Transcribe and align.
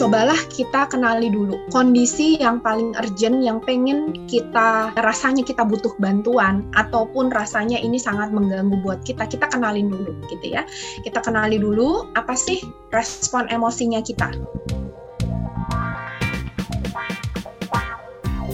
cobalah 0.00 0.40
kita 0.48 0.88
kenali 0.88 1.28
dulu 1.28 1.60
kondisi 1.68 2.40
yang 2.40 2.56
paling 2.64 2.96
urgent 2.96 3.44
yang 3.44 3.60
pengen 3.60 4.16
kita 4.24 4.96
rasanya 4.96 5.44
kita 5.44 5.60
butuh 5.60 5.92
bantuan 6.00 6.64
ataupun 6.72 7.28
rasanya 7.28 7.76
ini 7.76 8.00
sangat 8.00 8.32
mengganggu 8.32 8.80
buat 8.80 9.04
kita 9.04 9.28
kita 9.28 9.52
kenalin 9.52 9.92
dulu 9.92 10.16
gitu 10.32 10.56
ya 10.56 10.64
kita 11.04 11.20
kenali 11.20 11.60
dulu 11.60 12.08
apa 12.16 12.32
sih 12.32 12.64
respon 12.96 13.44
emosinya 13.52 14.00
kita 14.00 14.32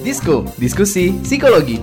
Disko, 0.06 0.46
diskusi 0.54 1.18
psikologi. 1.26 1.82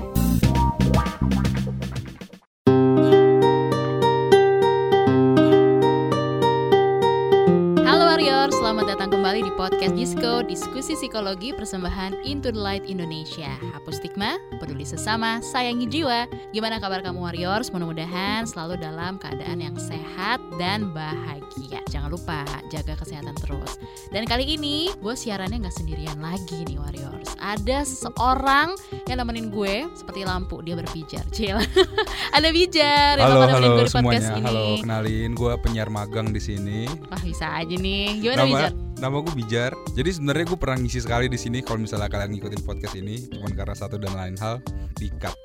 Kembali 9.34 9.50
di 9.50 9.58
podcast 9.58 9.94
Disco 9.98 10.46
Diskusi 10.46 10.94
Psikologi 10.94 11.58
Persembahan 11.58 12.22
Into 12.22 12.54
the 12.54 12.62
Light 12.62 12.86
Indonesia. 12.86 13.50
Hapus 13.74 13.98
stigma, 13.98 14.38
peduli 14.62 14.86
sesama, 14.86 15.42
sayangi 15.42 15.90
jiwa. 15.90 16.30
Gimana 16.54 16.78
kabar 16.78 17.02
kamu 17.02 17.18
Warriors? 17.18 17.74
Mudah-mudahan 17.74 18.46
selalu 18.46 18.78
dalam 18.78 19.18
keadaan 19.18 19.58
yang 19.58 19.74
sehat 19.74 20.38
dan 20.62 20.94
bahagia. 20.94 21.82
Jangan 21.90 22.14
lupa 22.14 22.46
jaga 22.70 22.94
kesehatan 22.94 23.34
terus. 23.42 23.82
Dan 24.14 24.30
kali 24.30 24.54
ini 24.54 24.94
gue 25.02 25.18
siarannya 25.18 25.66
nggak 25.66 25.78
sendirian 25.82 26.22
lagi 26.22 26.62
nih 26.70 26.78
Warriors. 26.78 27.34
Ada 27.42 27.90
seseorang 27.90 28.78
yang 29.10 29.18
nemenin 29.18 29.50
gue 29.50 29.90
seperti 29.98 30.30
lampu 30.30 30.62
dia 30.62 30.78
berpijar 30.78 31.26
Cil. 31.34 31.58
Ada 32.38 32.54
Bijar 32.54 33.18
yang 33.18 33.34
Halo, 33.34 33.50
gue 33.50 33.82
di 33.82 33.90
podcast 33.90 33.98
semuanya. 33.98 34.38
ini. 34.38 34.46
Halo, 34.46 34.66
kenalin 34.78 35.32
gue 35.34 35.54
penyiar 35.58 35.90
magang 35.90 36.30
di 36.30 36.38
sini. 36.38 36.86
Wah 37.10 37.22
bisa 37.26 37.50
aja 37.50 37.74
nih. 37.74 38.22
Gimana 38.22 38.46
nama 38.46 38.50
Bijar? 38.70 38.93
Nama 39.04 39.20
gue 39.20 39.36
Bijar. 39.36 39.76
Jadi 39.92 40.16
sebenarnya 40.16 40.48
gue 40.48 40.56
pernah 40.56 40.80
ngisi 40.80 41.04
sekali 41.04 41.28
di 41.28 41.36
sini. 41.36 41.60
Kalau 41.60 41.84
misalnya 41.84 42.08
kalian 42.08 42.40
ngikutin 42.40 42.64
podcast 42.64 42.96
ini, 42.96 43.28
cuman 43.28 43.52
karena 43.52 43.76
satu 43.76 44.00
dan 44.00 44.16
lain 44.16 44.40
hal 44.40 44.64
dikat. 44.96 45.36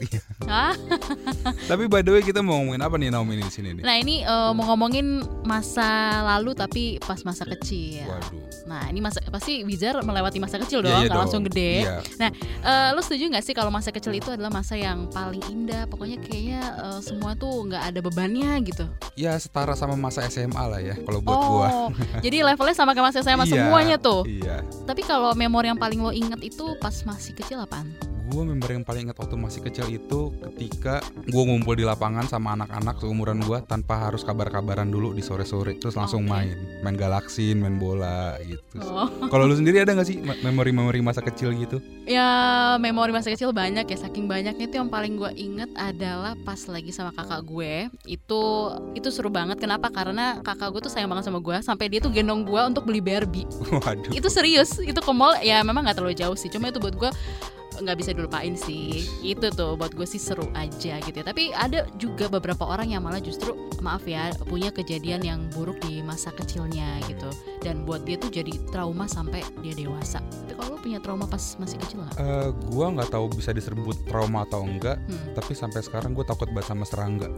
Tapi 1.70 1.84
by 1.90 2.06
the 2.06 2.14
way 2.14 2.22
kita 2.22 2.38
mau 2.38 2.62
ngomongin 2.62 2.78
apa 2.86 2.94
nih 2.94 3.10
Naomi 3.10 3.34
ini 3.34 3.42
di 3.42 3.52
sini 3.52 3.68
nih? 3.74 3.82
Nah 3.82 3.96
ini 3.98 4.22
eh, 4.22 4.50
mau 4.54 4.62
ngomongin 4.70 5.26
masa 5.42 6.22
lalu 6.22 6.54
tapi 6.54 7.02
pas 7.02 7.18
masa 7.26 7.42
kecil. 7.42 8.06
Waduh. 8.06 8.70
Nah 8.70 8.86
ini 8.86 9.02
masa 9.02 9.18
pasti 9.26 9.66
Wizard 9.66 10.06
melewati 10.06 10.38
masa 10.38 10.62
kecil 10.62 10.78
Iya, 10.78 10.86
dong, 10.86 11.00
iya 11.02 11.08
nggak 11.10 11.22
langsung 11.26 11.42
gede. 11.50 11.72
Iya. 11.82 11.98
Eh, 12.62 12.88
lo 12.94 13.02
setuju 13.02 13.34
nggak 13.34 13.42
sih 13.42 13.54
kalau 13.58 13.74
masa 13.74 13.90
kecil 13.90 14.14
itu 14.14 14.30
adalah 14.30 14.54
masa 14.54 14.78
yang 14.78 15.10
paling 15.10 15.42
indah? 15.50 15.90
Pokoknya 15.90 16.22
kayaknya 16.22 16.62
eh, 16.78 17.00
semua 17.02 17.34
tuh 17.34 17.66
nggak 17.66 17.82
ada 17.90 18.00
bebannya 18.04 18.62
gitu. 18.62 18.86
Ya 19.18 19.34
setara 19.34 19.74
sama 19.74 19.98
masa 19.98 20.22
SMA 20.30 20.62
lah 20.62 20.78
ya. 20.78 20.94
Kalau 20.94 21.18
buat 21.18 21.34
oh, 21.34 21.90
jadi 22.22 22.46
levelnya 22.46 22.76
sama 22.78 22.94
kayak 22.94 23.10
masa 23.10 23.26
SMA 23.26 23.47
Iya, 23.48 23.64
semuanya 23.64 23.96
tuh. 23.96 24.22
Iya. 24.28 24.60
Tapi 24.84 25.02
kalau 25.04 25.32
memori 25.32 25.72
yang 25.72 25.80
paling 25.80 26.00
lo 26.04 26.12
inget 26.12 26.40
itu 26.44 26.76
pas 26.78 26.94
masih 27.08 27.32
kecil 27.32 27.64
apaan? 27.64 27.88
Gue 28.28 28.44
member 28.44 28.68
yang 28.68 28.84
paling 28.84 29.08
ingat 29.08 29.16
waktu 29.16 29.40
masih 29.40 29.60
kecil 29.64 29.88
itu 29.88 30.36
ketika 30.58 30.98
gue 31.30 31.42
ngumpul 31.46 31.78
di 31.78 31.86
lapangan 31.86 32.26
sama 32.26 32.58
anak-anak 32.58 32.98
seumuran 32.98 33.38
gue 33.46 33.62
tanpa 33.70 34.10
harus 34.10 34.26
kabar-kabaran 34.26 34.90
dulu 34.90 35.14
di 35.14 35.22
sore-sore 35.22 35.78
terus 35.78 35.94
langsung 35.94 36.26
Oke. 36.26 36.34
main. 36.34 36.56
Main 36.82 36.98
galaksin 36.98 37.62
main 37.62 37.78
bola 37.78 38.34
gitu. 38.42 38.82
Oh. 38.82 39.06
kalau 39.30 39.46
lu 39.46 39.54
sendiri 39.54 39.86
ada 39.86 39.94
gak 39.94 40.10
sih 40.10 40.18
memori-memori 40.18 40.98
masa 40.98 41.22
kecil 41.22 41.54
gitu? 41.54 41.78
Ya 42.10 42.74
memori 42.82 43.14
masa 43.14 43.30
kecil 43.30 43.54
banyak 43.54 43.86
ya. 43.86 43.98
Saking 44.02 44.26
banyaknya 44.26 44.66
itu 44.66 44.82
yang 44.82 44.90
paling 44.90 45.14
gue 45.14 45.30
inget 45.38 45.70
adalah 45.78 46.34
Pas 46.42 46.58
lagi 46.66 46.90
sama 46.90 47.14
kakak 47.14 47.46
gue. 47.46 47.86
Itu 48.02 48.74
itu 48.98 49.08
seru 49.14 49.30
banget. 49.30 49.62
Kenapa? 49.62 49.94
Karena 49.94 50.42
kakak 50.42 50.74
gue 50.74 50.80
tuh 50.82 50.90
sayang 50.90 51.06
banget 51.06 51.30
sama 51.30 51.38
gue 51.38 51.62
Sampai 51.62 51.86
dia 51.86 52.02
tuh 52.02 52.10
gendong 52.10 52.42
gue 52.42 52.60
untuk 52.66 52.82
beli 52.82 52.98
Barbie. 52.98 53.46
Waduh. 53.86 54.10
Itu 54.10 54.26
serius. 54.26 54.82
Itu 54.82 54.98
ke 54.98 55.12
mall 55.14 55.38
ya 55.38 55.62
memang 55.62 55.86
gak 55.86 56.02
terlalu 56.02 56.18
jauh 56.18 56.34
sih. 56.34 56.50
Cuma 56.50 56.74
itu 56.74 56.82
buat 56.82 56.98
gue 56.98 57.10
nggak 57.78 57.96
bisa 57.96 58.10
dilupain 58.12 58.54
sih. 58.54 59.06
Itu 59.20 59.50
tuh 59.50 59.74
buat 59.74 59.92
gue 59.92 60.04
sih 60.04 60.18
seru 60.18 60.46
aja 60.52 60.98
gitu 60.98 61.14
ya. 61.14 61.24
Tapi 61.24 61.50
ada 61.50 61.86
juga 61.94 62.26
beberapa 62.28 62.62
orang 62.62 62.90
yang 62.90 63.00
malah 63.00 63.18
justru 63.18 63.54
maaf 63.78 64.02
ya 64.02 64.28
punya 64.44 64.68
kejadian 64.68 65.22
yang 65.22 65.40
buruk 65.50 65.78
di 65.80 66.00
masa 66.00 66.30
kecilnya 66.30 66.98
gitu. 67.06 67.30
Dan 67.58 67.82
buat 67.82 68.02
dia 68.02 68.16
tuh 68.16 68.28
jadi 68.28 68.50
trauma 68.68 69.06
sampai 69.06 69.40
dia 69.60 69.72
dewasa. 69.72 70.18
Tapi 70.20 70.52
kalau 70.54 70.74
lu 70.74 70.78
punya 70.78 70.98
trauma 70.98 71.24
pas 71.24 71.42
masih 71.56 71.78
kecil 71.78 72.02
nggak? 72.02 72.14
Eh, 72.16 72.48
gua 72.68 72.86
nggak 72.90 73.10
tahu 73.10 73.24
bisa 73.32 73.50
disebut 73.50 73.96
trauma 74.04 74.42
atau 74.42 74.62
enggak 74.62 74.98
Hmm. 75.08 75.32
tapi 75.32 75.54
sampai 75.54 75.80
sekarang 75.80 76.12
gue 76.12 76.22
takut 76.22 76.50
banget 76.50 76.68
sama 76.68 76.84
serangga. 76.84 77.30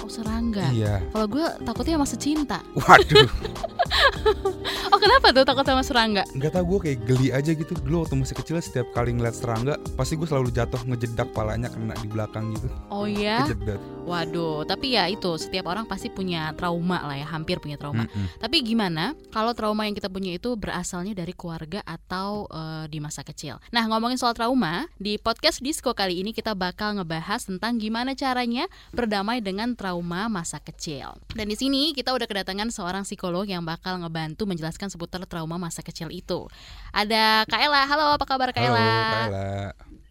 Oh 0.00 0.10
serangga. 0.10 0.66
iya. 0.72 0.98
Kalau 1.12 1.26
gue 1.28 1.46
takutnya 1.62 1.94
sama 1.96 2.08
secinta. 2.08 2.58
waduh 2.74 3.28
kenapa 5.12 5.28
tuh 5.36 5.44
takut 5.44 5.66
sama 5.68 5.84
serangga? 5.84 6.24
nggak 6.32 6.52
tahu 6.56 6.64
gue 6.64 6.78
kayak 6.88 6.98
geli 7.04 7.28
aja 7.36 7.52
gitu 7.52 7.76
dulu 7.84 8.08
waktu 8.08 8.16
masih 8.16 8.32
kecil 8.32 8.56
setiap 8.64 8.88
kali 8.96 9.12
ngeliat 9.12 9.36
serangga 9.36 9.76
pasti 9.92 10.16
gue 10.16 10.24
selalu 10.24 10.48
jatuh 10.48 10.80
ngejedak 10.88 11.28
palanya 11.36 11.68
kena 11.68 11.92
di 12.00 12.08
belakang 12.08 12.56
gitu 12.56 12.72
Oh 12.88 13.04
iya. 13.04 13.44
kejedak 13.44 13.76
Waduh. 14.02 14.66
Tapi 14.66 14.98
ya 14.98 15.06
itu 15.06 15.30
setiap 15.38 15.70
orang 15.70 15.86
pasti 15.86 16.10
punya 16.10 16.50
trauma 16.58 17.02
lah 17.06 17.16
ya, 17.18 17.26
hampir 17.30 17.62
punya 17.62 17.78
trauma. 17.78 18.06
Mm-mm. 18.06 18.26
Tapi 18.42 18.62
gimana 18.62 19.14
kalau 19.30 19.54
trauma 19.54 19.86
yang 19.86 19.94
kita 19.94 20.10
punya 20.10 20.34
itu 20.34 20.54
berasalnya 20.58 21.14
dari 21.14 21.32
keluarga 21.34 21.80
atau 21.86 22.50
eh, 22.50 22.84
di 22.90 22.98
masa 22.98 23.22
kecil? 23.22 23.62
Nah 23.70 23.86
ngomongin 23.86 24.18
soal 24.18 24.34
trauma 24.34 24.90
di 24.98 25.16
podcast 25.22 25.62
Disco 25.62 25.94
kali 25.94 26.20
ini 26.22 26.34
kita 26.34 26.54
bakal 26.58 26.98
ngebahas 26.98 27.46
tentang 27.46 27.78
gimana 27.78 28.18
caranya 28.18 28.66
berdamai 28.90 29.38
dengan 29.38 29.74
trauma 29.78 30.26
masa 30.26 30.58
kecil. 30.58 31.14
Dan 31.32 31.48
di 31.48 31.56
sini 31.56 31.94
kita 31.94 32.10
udah 32.12 32.26
kedatangan 32.26 32.68
seorang 32.74 33.06
psikolog 33.06 33.46
yang 33.46 33.62
bakal 33.62 34.02
ngebantu 34.02 34.44
menjelaskan 34.50 34.90
seputar 35.02 35.26
trauma 35.26 35.58
masa 35.58 35.82
kecil 35.82 36.14
itu. 36.14 36.46
Ada 36.94 37.42
Kaela. 37.50 37.82
Halo, 37.90 38.14
apa 38.14 38.22
kabar 38.22 38.54
halo 38.54 38.56
Kaela? 38.70 38.86
Kaela 39.26 39.50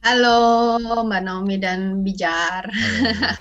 halo 0.01 0.35
Mbak 1.05 1.21
Naomi 1.21 1.61
dan 1.61 2.01
Bijar 2.01 2.65
Halo. 2.73 3.37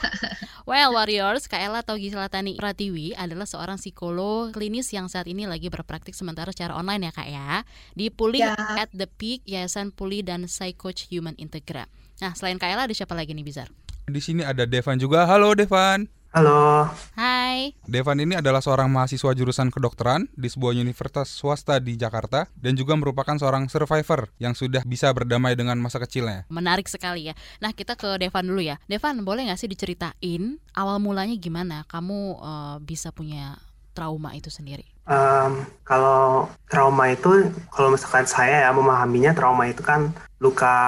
Well 0.69 0.93
Warriors, 0.93 1.49
Kaela 1.49 1.81
atau 1.81 1.97
Gisela 1.97 2.29
Tani 2.29 2.55
Pratiwi 2.55 3.17
adalah 3.17 3.49
seorang 3.49 3.81
psikolog 3.81 4.53
klinis 4.53 4.93
yang 4.93 5.09
saat 5.09 5.25
ini 5.27 5.49
lagi 5.49 5.67
berpraktik 5.67 6.13
sementara 6.13 6.53
secara 6.53 6.77
online 6.77 7.09
ya 7.09 7.13
kak 7.17 7.27
ya 7.27 7.51
Di 7.97 8.13
Pulih 8.13 8.45
Ya. 8.45 8.55
at 8.77 8.93
the 8.93 9.09
Peak, 9.09 9.41
Yayasan 9.49 9.89
Pulih 9.91 10.21
dan 10.21 10.45
Psycoach 10.47 11.09
Human 11.11 11.33
Integra 11.41 11.89
Nah 12.21 12.37
selain 12.37 12.61
Kaela 12.61 12.85
ada 12.85 12.93
siapa 12.95 13.17
lagi 13.17 13.33
nih 13.33 13.43
Bizar? 13.43 13.73
di 14.05 14.21
sini 14.21 14.45
ada 14.45 14.69
Devan 14.69 15.01
juga 15.01 15.25
halo 15.25 15.57
Devan 15.57 16.07
Halo, 16.31 16.87
Hai, 17.19 17.75
Devan 17.91 18.23
ini 18.23 18.39
adalah 18.39 18.63
seorang 18.63 18.87
mahasiswa 18.87 19.35
jurusan 19.35 19.67
kedokteran 19.67 20.31
di 20.39 20.47
sebuah 20.47 20.79
universitas 20.79 21.27
swasta 21.27 21.83
di 21.83 21.99
Jakarta 21.99 22.47
dan 22.55 22.79
juga 22.79 22.95
merupakan 22.95 23.35
seorang 23.35 23.67
survivor 23.67 24.31
yang 24.39 24.55
sudah 24.55 24.87
bisa 24.87 25.11
berdamai 25.11 25.59
dengan 25.59 25.75
masa 25.83 25.99
kecilnya. 25.99 26.47
menarik 26.47 26.87
sekali 26.87 27.27
ya 27.27 27.35
Nah 27.59 27.75
kita 27.75 27.99
ke 27.99 28.15
Devan 28.23 28.47
dulu 28.47 28.63
ya 28.63 28.79
Devan 28.87 29.27
boleh 29.27 29.51
gak 29.51 29.59
sih 29.59 29.67
diceritain 29.67 30.63
awal 30.79 31.03
mulanya 31.03 31.35
gimana 31.35 31.83
kamu 31.91 32.39
eh, 32.39 32.77
bisa 32.87 33.11
punya 33.11 33.59
trauma 33.91 34.31
itu 34.39 34.55
sendiri? 34.55 34.87
Em, 35.11 35.53
kalau 35.83 36.47
trauma 36.71 37.11
itu, 37.11 37.51
kalau 37.75 37.91
misalkan 37.91 38.25
saya 38.31 38.65
ya 38.65 38.71
memahaminya 38.71 39.35
trauma 39.35 39.67
itu 39.67 39.83
kan 39.83 40.15
luka 40.39 40.79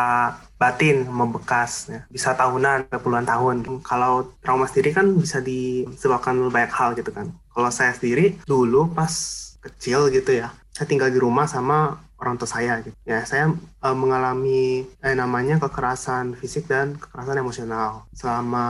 batin 0.62 1.10
membekas, 1.10 1.90
ya. 1.90 2.00
bisa 2.06 2.38
tahunan, 2.38 2.86
puluhan 3.02 3.26
tahun. 3.26 3.66
Kalau 3.82 4.30
trauma 4.38 4.70
sendiri 4.70 4.94
kan 4.94 5.10
bisa 5.18 5.42
disebabkan 5.42 6.38
banyak 6.54 6.70
hal 6.70 6.94
gitu 6.94 7.10
kan. 7.10 7.34
Kalau 7.50 7.70
saya 7.74 7.90
sendiri 7.98 8.38
dulu 8.46 8.86
pas 8.94 9.10
kecil 9.58 10.06
gitu 10.14 10.38
ya, 10.38 10.54
saya 10.70 10.86
tinggal 10.86 11.10
di 11.10 11.18
rumah 11.18 11.50
sama 11.50 11.98
orang 12.22 12.38
tua 12.38 12.46
saya 12.46 12.78
gitu. 12.86 12.94
Ya, 13.02 13.26
saya 13.26 13.50
eh, 13.58 13.96
mengalami 13.98 14.86
eh, 15.02 15.14
namanya 15.18 15.58
kekerasan 15.58 16.38
fisik 16.38 16.70
dan 16.70 16.94
kekerasan 16.94 17.42
emosional 17.42 18.06
selama 18.14 18.66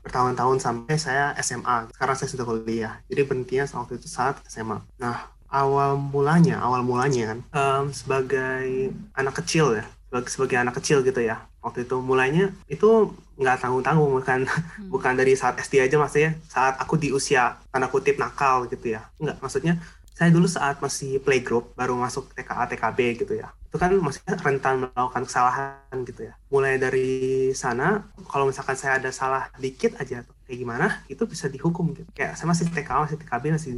bertahun-tahun 0.00 0.58
sampai 0.64 0.96
saya 0.96 1.36
SMA. 1.44 1.92
Sekarang 1.92 2.16
saya 2.16 2.28
sudah 2.32 2.44
kuliah. 2.48 2.96
Jadi 3.12 3.20
berhentinya 3.28 3.68
waktu 3.76 4.00
itu 4.00 4.08
saat 4.08 4.40
SMA. 4.48 4.80
Nah, 4.96 5.36
awal 5.52 6.00
mulanya, 6.00 6.58
awal 6.58 6.82
mulanya 6.82 7.34
kan 7.34 7.38
em, 7.54 7.84
sebagai 7.94 8.90
anak 9.14 9.34
kecil 9.44 9.78
ya, 9.78 9.84
sebagai, 10.08 10.30
sebagai 10.32 10.56
anak 10.58 10.74
kecil 10.80 11.04
gitu 11.04 11.20
ya. 11.22 11.44
Waktu 11.62 11.82
itu 11.82 11.98
mulainya 11.98 12.54
itu 12.70 13.10
nggak 13.36 13.58
tanggung-tanggung 13.58 14.16
bukan 14.16 14.40
bukan 14.92 15.12
dari 15.18 15.36
saat 15.36 15.58
SD 15.60 15.82
aja 15.82 16.00
maksudnya 16.00 16.38
saat 16.48 16.78
aku 16.80 16.96
di 16.96 17.12
usia 17.12 17.58
tanda 17.68 17.90
kutip 17.90 18.16
nakal 18.16 18.70
gitu 18.70 18.96
ya. 18.96 19.02
Enggak, 19.18 19.36
maksudnya 19.42 19.74
saya 20.16 20.32
dulu 20.32 20.48
saat 20.48 20.80
masih 20.80 21.20
playgroup 21.20 21.76
baru 21.76 21.92
masuk 22.00 22.32
TKA 22.32 22.64
TKB 22.72 22.98
gitu 23.20 23.36
ya. 23.36 23.52
Itu 23.68 23.76
kan 23.76 23.92
masih 24.00 24.24
rentan 24.24 24.88
melakukan 24.88 25.28
kesalahan 25.28 25.96
gitu 26.08 26.32
ya. 26.32 26.34
Mulai 26.48 26.80
dari 26.80 27.52
sana 27.52 28.08
kalau 28.32 28.48
misalkan 28.48 28.80
saya 28.80 28.96
ada 28.96 29.12
salah 29.12 29.52
dikit 29.60 30.00
aja 30.00 30.24
kayak 30.48 30.58
gimana 30.58 31.04
itu 31.12 31.20
bisa 31.28 31.52
dihukum 31.52 31.92
gitu. 31.92 32.08
Kayak 32.16 32.40
saya 32.40 32.48
masih 32.48 32.72
TKA 32.72 33.04
masih 33.04 33.20
TKB 33.20 33.44
masih 33.52 33.72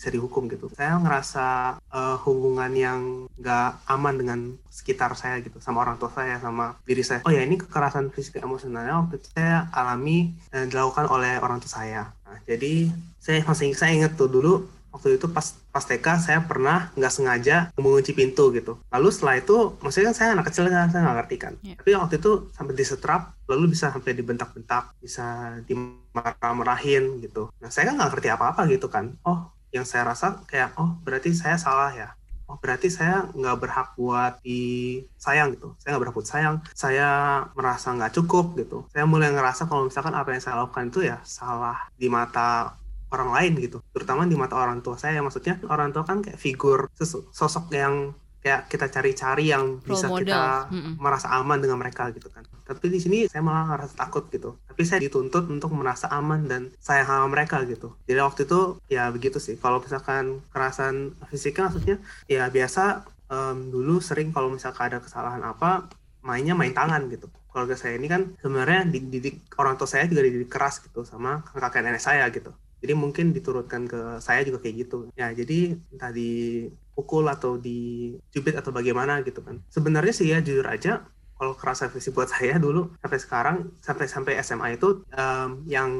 bisa 0.00 0.08
dihukum 0.14 0.46
gitu. 0.46 0.70
Saya 0.78 0.94
ngerasa 1.02 1.76
eh, 1.82 2.16
hubungan 2.22 2.70
yang 2.70 3.26
nggak 3.34 3.82
aman 3.90 4.14
dengan 4.14 4.38
sekitar 4.70 5.18
saya 5.18 5.42
gitu 5.42 5.58
sama 5.58 5.82
orang 5.82 5.98
tua 5.98 6.14
saya 6.14 6.38
sama 6.38 6.78
diri 6.86 7.02
saya. 7.02 7.18
Oh 7.26 7.34
ya 7.34 7.42
ini 7.42 7.58
kekerasan 7.58 8.14
fisik 8.14 8.38
emosionalnya 8.38 8.94
waktu 8.94 9.18
itu 9.18 9.28
saya 9.34 9.66
alami 9.74 10.38
dan 10.54 10.70
dilakukan 10.70 11.10
oleh 11.10 11.42
orang 11.42 11.58
tua 11.58 11.82
saya. 11.82 12.14
Nah, 12.24 12.38
jadi 12.46 12.88
saya 13.18 13.42
masih 13.42 13.74
saya 13.74 13.90
ingat 13.90 14.14
tuh 14.14 14.30
dulu 14.30 14.79
waktu 14.90 15.16
itu 15.16 15.26
pas 15.30 15.46
pas 15.70 15.84
TK 15.86 16.06
saya 16.18 16.38
pernah 16.42 16.90
nggak 16.98 17.12
sengaja 17.14 17.56
mengunci 17.78 18.12
pintu 18.12 18.50
gitu. 18.50 18.82
Lalu 18.90 19.08
setelah 19.14 19.36
itu, 19.38 19.78
maksudnya 19.80 20.10
kan 20.10 20.16
saya 20.18 20.28
anak 20.34 20.46
kecil 20.50 20.66
kan 20.66 20.90
saya 20.90 21.00
nggak 21.06 21.16
ngerti 21.24 21.36
kan. 21.38 21.52
Yeah. 21.62 21.78
Tapi 21.78 21.90
waktu 21.94 22.14
itu 22.18 22.32
sampai 22.54 22.74
disetrap, 22.74 23.22
lalu 23.46 23.64
bisa 23.72 23.94
sampai 23.94 24.12
dibentak-bentak, 24.14 24.98
bisa 24.98 25.58
dimarah-marahin 25.64 27.22
gitu. 27.22 27.48
Nah 27.62 27.70
saya 27.70 27.90
kan 27.90 27.94
nggak 27.98 28.10
ngerti 28.18 28.28
apa-apa 28.34 28.62
gitu 28.66 28.90
kan. 28.90 29.14
Oh, 29.22 29.50
yang 29.70 29.86
saya 29.86 30.10
rasa 30.10 30.42
kayak 30.50 30.74
oh 30.76 30.98
berarti 31.06 31.30
saya 31.30 31.54
salah 31.54 31.94
ya. 31.94 32.10
Oh 32.50 32.58
berarti 32.58 32.90
saya 32.90 33.30
nggak 33.30 33.58
berhak 33.62 33.88
buat 33.94 34.42
disayang 34.42 35.54
gitu. 35.54 35.78
Saya 35.78 35.94
nggak 35.94 36.02
berhak 36.02 36.16
buat 36.18 36.26
sayang. 36.26 36.56
Saya 36.74 37.08
merasa 37.54 37.94
nggak 37.94 38.18
cukup 38.18 38.58
gitu. 38.58 38.90
Saya 38.90 39.06
mulai 39.06 39.30
ngerasa 39.30 39.70
kalau 39.70 39.86
misalkan 39.86 40.18
apa 40.18 40.34
yang 40.34 40.42
saya 40.42 40.58
lakukan 40.58 40.90
itu 40.90 41.06
ya 41.06 41.22
salah 41.22 41.86
di 41.94 42.10
mata 42.10 42.74
orang 43.10 43.30
lain 43.34 43.52
gitu 43.58 43.78
terutama 43.90 44.26
di 44.26 44.38
mata 44.38 44.54
orang 44.56 44.80
tua 44.80 44.96
saya. 44.96 45.20
Maksudnya 45.20 45.58
orang 45.66 45.90
tua 45.94 46.06
kan 46.06 46.22
kayak 46.22 46.38
figur 46.38 46.90
sosok 47.30 47.74
yang 47.74 48.14
kayak 48.40 48.72
kita 48.72 48.88
cari-cari 48.88 49.52
yang 49.52 49.84
bisa 49.84 50.08
model. 50.08 50.24
kita 50.24 50.72
Mm-mm. 50.72 50.94
merasa 50.96 51.28
aman 51.36 51.60
dengan 51.60 51.76
mereka 51.76 52.08
gitu 52.08 52.32
kan. 52.32 52.40
Tapi 52.64 52.88
di 52.88 52.96
sini 52.96 53.18
saya 53.28 53.44
malah 53.44 53.76
ngerasa 53.76 53.94
takut 54.00 54.24
gitu. 54.32 54.56
Tapi 54.64 54.82
saya 54.88 55.04
dituntut 55.04 55.44
untuk 55.52 55.68
merasa 55.76 56.08
aman 56.08 56.48
dan 56.48 56.72
sayang 56.80 57.04
sama 57.04 57.26
mereka 57.28 57.60
gitu. 57.68 57.92
Jadi 58.08 58.20
waktu 58.24 58.40
itu 58.48 58.60
ya 58.88 59.12
begitu 59.12 59.36
sih. 59.36 59.60
Kalau 59.60 59.84
misalkan 59.84 60.40
kekerasan 60.50 61.12
fisiknya 61.28 61.68
maksudnya 61.68 61.96
ya 62.32 62.48
biasa 62.48 63.04
em, 63.28 63.68
dulu 63.68 64.00
sering 64.00 64.32
kalau 64.32 64.48
misalkan 64.48 64.88
ada 64.88 65.04
kesalahan 65.04 65.44
apa 65.44 65.92
mainnya 66.24 66.56
main 66.56 66.72
tangan 66.72 67.12
gitu. 67.12 67.28
Keluarga 67.52 67.76
saya 67.76 67.98
ini 68.00 68.08
kan 68.08 68.32
sebenarnya 68.40 68.88
dididik 68.88 69.42
orang 69.60 69.76
tua 69.76 69.90
saya 69.90 70.08
juga 70.08 70.24
dididik 70.24 70.48
keras 70.48 70.80
gitu 70.80 71.04
sama 71.04 71.44
kakek 71.52 71.82
nenek 71.84 72.00
saya 72.00 72.24
gitu 72.32 72.54
jadi 72.80 72.92
mungkin 72.96 73.36
diturunkan 73.36 73.82
ke 73.92 74.00
saya 74.24 74.40
juga 74.42 74.58
kayak 74.64 74.76
gitu. 74.88 74.96
Ya 75.14 75.28
jadi 75.30 75.76
entah 75.92 76.10
dipukul 76.10 77.28
atau 77.28 77.60
dicubit 77.60 78.56
atau 78.56 78.72
bagaimana 78.72 79.20
gitu 79.22 79.40
kan. 79.44 79.60
Sebenarnya 79.68 80.12
sih 80.16 80.26
ya 80.32 80.40
jujur 80.40 80.64
aja 80.64 81.04
kalau 81.36 81.56
kerasa 81.56 81.88
fisik 81.92 82.16
buat 82.16 82.28
saya 82.34 82.56
dulu 82.56 82.92
sampai 83.00 83.18
sekarang 83.20 83.56
sampai 83.80 84.06
sampai 84.08 84.32
SMA 84.40 84.76
itu 84.80 85.04
em, 85.12 85.50
yang 85.68 85.90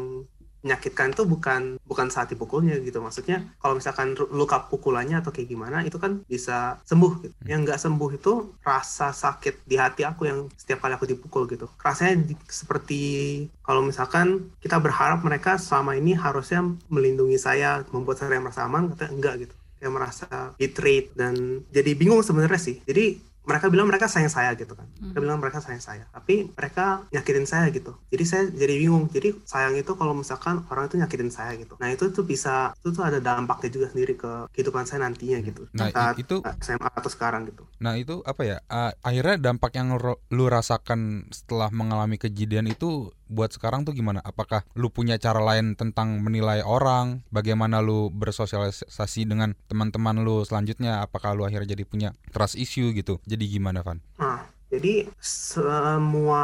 menyakitkan 0.60 1.16
tuh 1.16 1.24
bukan 1.24 1.80
bukan 1.84 2.08
saat 2.12 2.32
dipukulnya 2.32 2.76
gitu. 2.80 3.00
Maksudnya 3.00 3.44
kalau 3.60 3.76
misalkan 3.76 4.14
luka 4.32 4.68
pukulannya 4.68 5.20
atau 5.20 5.32
kayak 5.32 5.48
gimana 5.48 5.82
itu 5.84 5.96
kan 5.96 6.20
bisa 6.28 6.80
sembuh 6.84 7.12
gitu. 7.24 7.34
Yang 7.48 7.60
nggak 7.66 7.80
sembuh 7.80 8.10
itu 8.16 8.32
rasa 8.60 9.12
sakit 9.12 9.64
di 9.64 9.76
hati 9.80 10.02
aku 10.04 10.28
yang 10.28 10.46
setiap 10.56 10.84
kali 10.84 10.94
aku 10.96 11.08
dipukul 11.08 11.48
gitu. 11.48 11.66
Rasanya 11.80 12.24
di- 12.28 12.38
seperti 12.48 13.00
kalau 13.64 13.84
misalkan 13.84 14.52
kita 14.60 14.76
berharap 14.78 15.24
mereka 15.24 15.56
selama 15.56 15.96
ini 15.96 16.12
harusnya 16.16 16.64
melindungi 16.92 17.40
saya 17.40 17.82
membuat 17.90 18.20
saya 18.20 18.40
merasa 18.40 18.64
aman 18.68 18.92
katanya 18.92 19.12
enggak 19.16 19.34
gitu. 19.48 19.54
Kayak 19.80 19.96
merasa 19.96 20.28
betrayed 20.60 21.08
dan 21.16 21.64
jadi 21.72 21.96
bingung 21.96 22.20
sebenarnya 22.20 22.60
sih. 22.60 22.84
Jadi 22.84 23.29
mereka 23.50 23.66
bilang 23.66 23.84
mereka 23.84 24.06
sayang 24.06 24.30
saya 24.30 24.54
gitu 24.54 24.72
kan. 24.72 24.86
Mereka 24.94 25.10
Hmm. 25.12 25.24
bilang 25.26 25.38
mereka 25.38 25.58
sayang 25.58 25.82
saya 25.82 26.06
tapi 26.08 26.48
mereka 26.48 27.02
nyakitin 27.10 27.44
saya 27.44 27.66
gitu. 27.68 27.98
Jadi 28.06 28.24
saya 28.24 28.42
jadi 28.48 28.74
bingung. 28.76 29.10
Jadi 29.10 29.42
sayang 29.44 29.74
itu 29.74 29.92
kalau 29.92 30.14
misalkan 30.14 30.62
orang 30.68 30.86
itu 30.86 30.96
nyakitin 30.96 31.28
saya 31.28 31.52
gitu. 31.56 31.74
Nah 31.76 31.90
itu 31.90 32.06
tuh 32.08 32.22
bisa 32.22 32.54
itu 32.76 32.88
tuh 32.90 33.02
ada 33.02 33.18
dampaknya 33.18 33.68
juga 33.68 33.86
sendiri 33.88 34.14
ke 34.14 34.46
kehidupan 34.50 34.84
saya 34.84 35.02
nantinya 35.02 35.42
gitu. 35.42 35.66
Nah, 35.72 35.88
i- 35.88 35.92
saat 35.92 36.14
itu- 36.16 36.40
SMA 36.60 36.86
atau 36.86 37.10
sekarang 37.10 37.42
gitu. 37.44 37.66
Nah 37.78 37.96
itu 37.96 38.22
apa 38.22 38.42
ya? 38.42 38.56
a- 38.64 38.94
akhirnya 39.00 39.36
dampak 39.42 39.74
yang 39.74 39.90
lu 40.30 40.44
rasakan 40.46 41.00
setelah 41.30 41.68
mengalami 41.70 42.14
kejadian 42.16 42.68
itu 42.68 43.10
buat 43.30 43.54
sekarang 43.54 43.86
tuh 43.86 43.94
gimana? 43.94 44.18
Apakah 44.26 44.66
lu 44.74 44.90
punya 44.90 45.14
cara 45.16 45.38
lain 45.38 45.78
tentang 45.78 46.18
menilai 46.18 46.66
orang? 46.66 47.22
Bagaimana 47.30 47.78
lu 47.78 48.10
bersosialisasi 48.10 49.30
dengan 49.30 49.54
teman-teman 49.70 50.20
lu 50.20 50.42
selanjutnya? 50.42 51.06
Apakah 51.06 51.38
lu 51.38 51.46
akhirnya 51.46 51.72
jadi 51.78 51.86
punya 51.86 52.10
trust 52.34 52.58
issue 52.58 52.90
gitu? 52.90 53.22
Jadi 53.24 53.46
gimana 53.46 53.86
Van? 53.86 54.02
Nah, 54.18 54.50
jadi 54.70 55.10
semua 55.22 56.42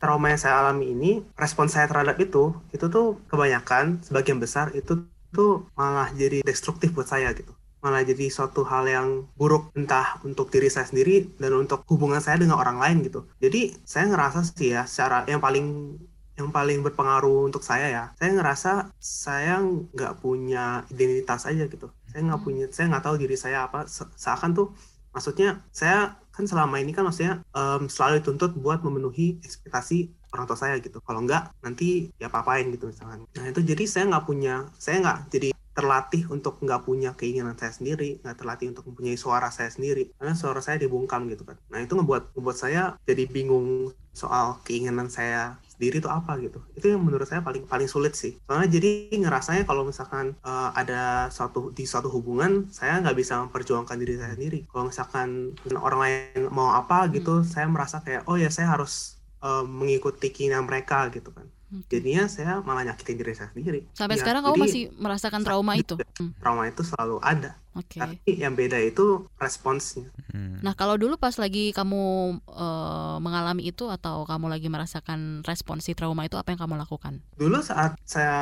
trauma 0.00 0.32
yang 0.32 0.40
saya 0.40 0.64
alami 0.64 0.96
ini, 0.96 1.20
respon 1.36 1.68
saya 1.68 1.84
terhadap 1.88 2.16
itu, 2.16 2.56
itu 2.72 2.88
tuh 2.88 3.20
kebanyakan, 3.28 4.00
sebagian 4.00 4.40
besar 4.40 4.72
itu 4.72 5.04
tuh 5.28 5.68
malah 5.76 6.08
jadi 6.16 6.40
destruktif 6.40 6.96
buat 6.96 7.06
saya 7.06 7.36
gitu. 7.36 7.52
Malah 7.80 8.04
jadi 8.04 8.28
suatu 8.28 8.60
hal 8.64 8.84
yang 8.88 9.08
buruk 9.36 9.72
entah 9.72 10.20
untuk 10.24 10.52
diri 10.52 10.68
saya 10.68 10.84
sendiri 10.84 11.32
dan 11.40 11.56
untuk 11.56 11.84
hubungan 11.88 12.20
saya 12.20 12.36
dengan 12.36 12.60
orang 12.60 12.76
lain 12.76 13.04
gitu. 13.04 13.24
Jadi 13.40 13.72
saya 13.88 14.08
ngerasa 14.08 14.44
sih 14.44 14.76
ya, 14.76 14.84
secara 14.84 15.24
yang 15.24 15.40
paling 15.40 15.96
yang 16.40 16.48
paling 16.56 16.78
berpengaruh 16.86 17.52
untuk 17.52 17.60
saya 17.70 17.86
ya, 17.96 18.04
saya 18.18 18.30
ngerasa 18.38 18.70
saya 18.96 19.60
nggak 19.94 20.12
punya 20.24 20.88
identitas 20.92 21.44
aja 21.50 21.64
gitu. 21.68 21.86
Saya 22.10 22.20
nggak 22.26 22.42
punya, 22.46 22.64
saya 22.74 22.86
nggak 22.90 23.04
tahu 23.06 23.16
diri 23.22 23.36
saya 23.44 23.58
apa. 23.68 23.84
Se- 23.96 24.08
Seakan 24.16 24.50
tuh 24.58 24.66
maksudnya 25.14 25.48
saya 25.74 26.16
kan 26.34 26.44
selama 26.50 26.78
ini 26.82 26.90
kan 26.96 27.02
maksudnya 27.06 27.34
em, 27.52 27.82
selalu 27.90 28.14
dituntut 28.24 28.50
buat 28.64 28.80
memenuhi 28.86 29.42
ekspektasi 29.44 29.96
orang 30.32 30.46
tua 30.48 30.58
saya 30.58 30.74
gitu. 30.80 30.98
Kalau 31.04 31.20
enggak 31.24 31.50
nanti 31.64 32.08
ya 32.22 32.26
apa-apain 32.30 32.66
gitu 32.74 32.88
misalkan. 32.90 33.20
Nah 33.36 33.46
itu 33.52 33.60
jadi 33.70 33.84
saya 33.92 34.04
nggak 34.10 34.24
punya 34.28 34.54
saya 34.78 34.96
nggak 35.04 35.18
jadi 35.34 35.48
terlatih 35.70 36.22
untuk 36.34 36.58
nggak 36.64 36.82
punya 36.86 37.10
keinginan 37.18 37.54
saya 37.60 37.72
sendiri 37.74 38.18
nggak 38.22 38.36
terlatih 38.38 38.66
untuk 38.72 38.84
mempunyai 38.90 39.18
suara 39.18 39.48
saya 39.50 39.70
sendiri. 39.74 40.14
Karena 40.18 40.34
suara 40.38 40.60
saya 40.62 40.78
dibungkam 40.82 41.26
gitu 41.32 41.42
kan. 41.48 41.58
Nah 41.70 41.78
itu 41.84 41.92
ngebuat 41.98 42.34
ngebuat 42.38 42.56
saya 42.58 42.82
jadi 43.08 43.24
bingung 43.26 43.90
soal 44.14 44.58
keinginan 44.66 45.08
saya 45.10 45.58
sendiri 45.80 46.04
itu 46.04 46.12
apa 46.12 46.36
gitu. 46.44 46.60
Itu 46.76 46.92
yang 46.92 47.00
menurut 47.00 47.24
saya 47.24 47.40
paling 47.40 47.64
paling 47.64 47.88
sulit 47.88 48.12
sih. 48.12 48.36
Soalnya 48.44 48.68
jadi 48.68 49.16
ngerasanya 49.16 49.64
kalau 49.64 49.88
misalkan 49.88 50.36
eh, 50.44 50.70
ada 50.76 51.32
suatu 51.32 51.72
di 51.72 51.88
suatu 51.88 52.12
hubungan 52.12 52.68
saya 52.68 53.00
nggak 53.00 53.16
bisa 53.16 53.40
memperjuangkan 53.48 53.96
diri 53.96 54.20
saya 54.20 54.36
sendiri. 54.36 54.68
Kalau 54.68 54.92
misalkan 54.92 55.56
orang 55.72 56.00
lain 56.04 56.52
mau 56.52 56.76
apa 56.76 57.08
gitu 57.08 57.40
saya 57.48 57.64
merasa 57.64 58.04
kayak 58.04 58.28
oh 58.28 58.36
ya 58.36 58.52
saya 58.52 58.76
harus 58.76 59.16
eh, 59.40 59.64
mengikuti 59.64 60.28
keinginan 60.28 60.68
mereka 60.68 61.08
gitu 61.08 61.32
kan. 61.32 61.48
Oke. 61.70 62.02
jadinya 62.02 62.26
saya 62.26 62.58
malah 62.66 62.82
nyakitin 62.82 63.14
diri 63.14 63.30
saya 63.30 63.46
sendiri. 63.54 63.86
Sampai 63.94 64.18
Ya, 64.18 64.26
sekarang 64.26 64.42
kamu 64.42 64.58
masih 64.58 64.90
merasakan 64.98 65.46
trauma 65.46 65.78
itu. 65.78 65.94
Hmm, 66.18 66.34
trauma 66.42 66.66
itu 66.66 66.82
selalu 66.82 67.22
ada 67.22 67.54
Oke. 67.70 67.98
tapi 67.98 68.34
yang 68.34 68.54
beda 68.54 68.78
itu 68.78 69.26
responsnya 69.36 70.10
Hmm. 70.30 70.62
Nah, 70.62 70.78
kalau 70.78 70.94
dulu 70.94 71.18
pas 71.18 71.34
lagi 71.34 71.74
kamu 71.74 71.98
eh, 72.46 73.16
mengalami 73.18 73.66
itu 73.66 73.90
atau 73.90 74.22
kamu 74.22 74.46
lagi 74.46 74.70
merasakan 74.70 75.42
respon 75.42 75.82
si 75.82 75.90
trauma 75.92 76.22
itu 76.22 76.38
apa 76.38 76.54
yang 76.54 76.60
kamu 76.60 76.78
lakukan? 76.78 77.18
dulu 77.34 77.58
saat 77.58 77.98
saya 78.06 78.38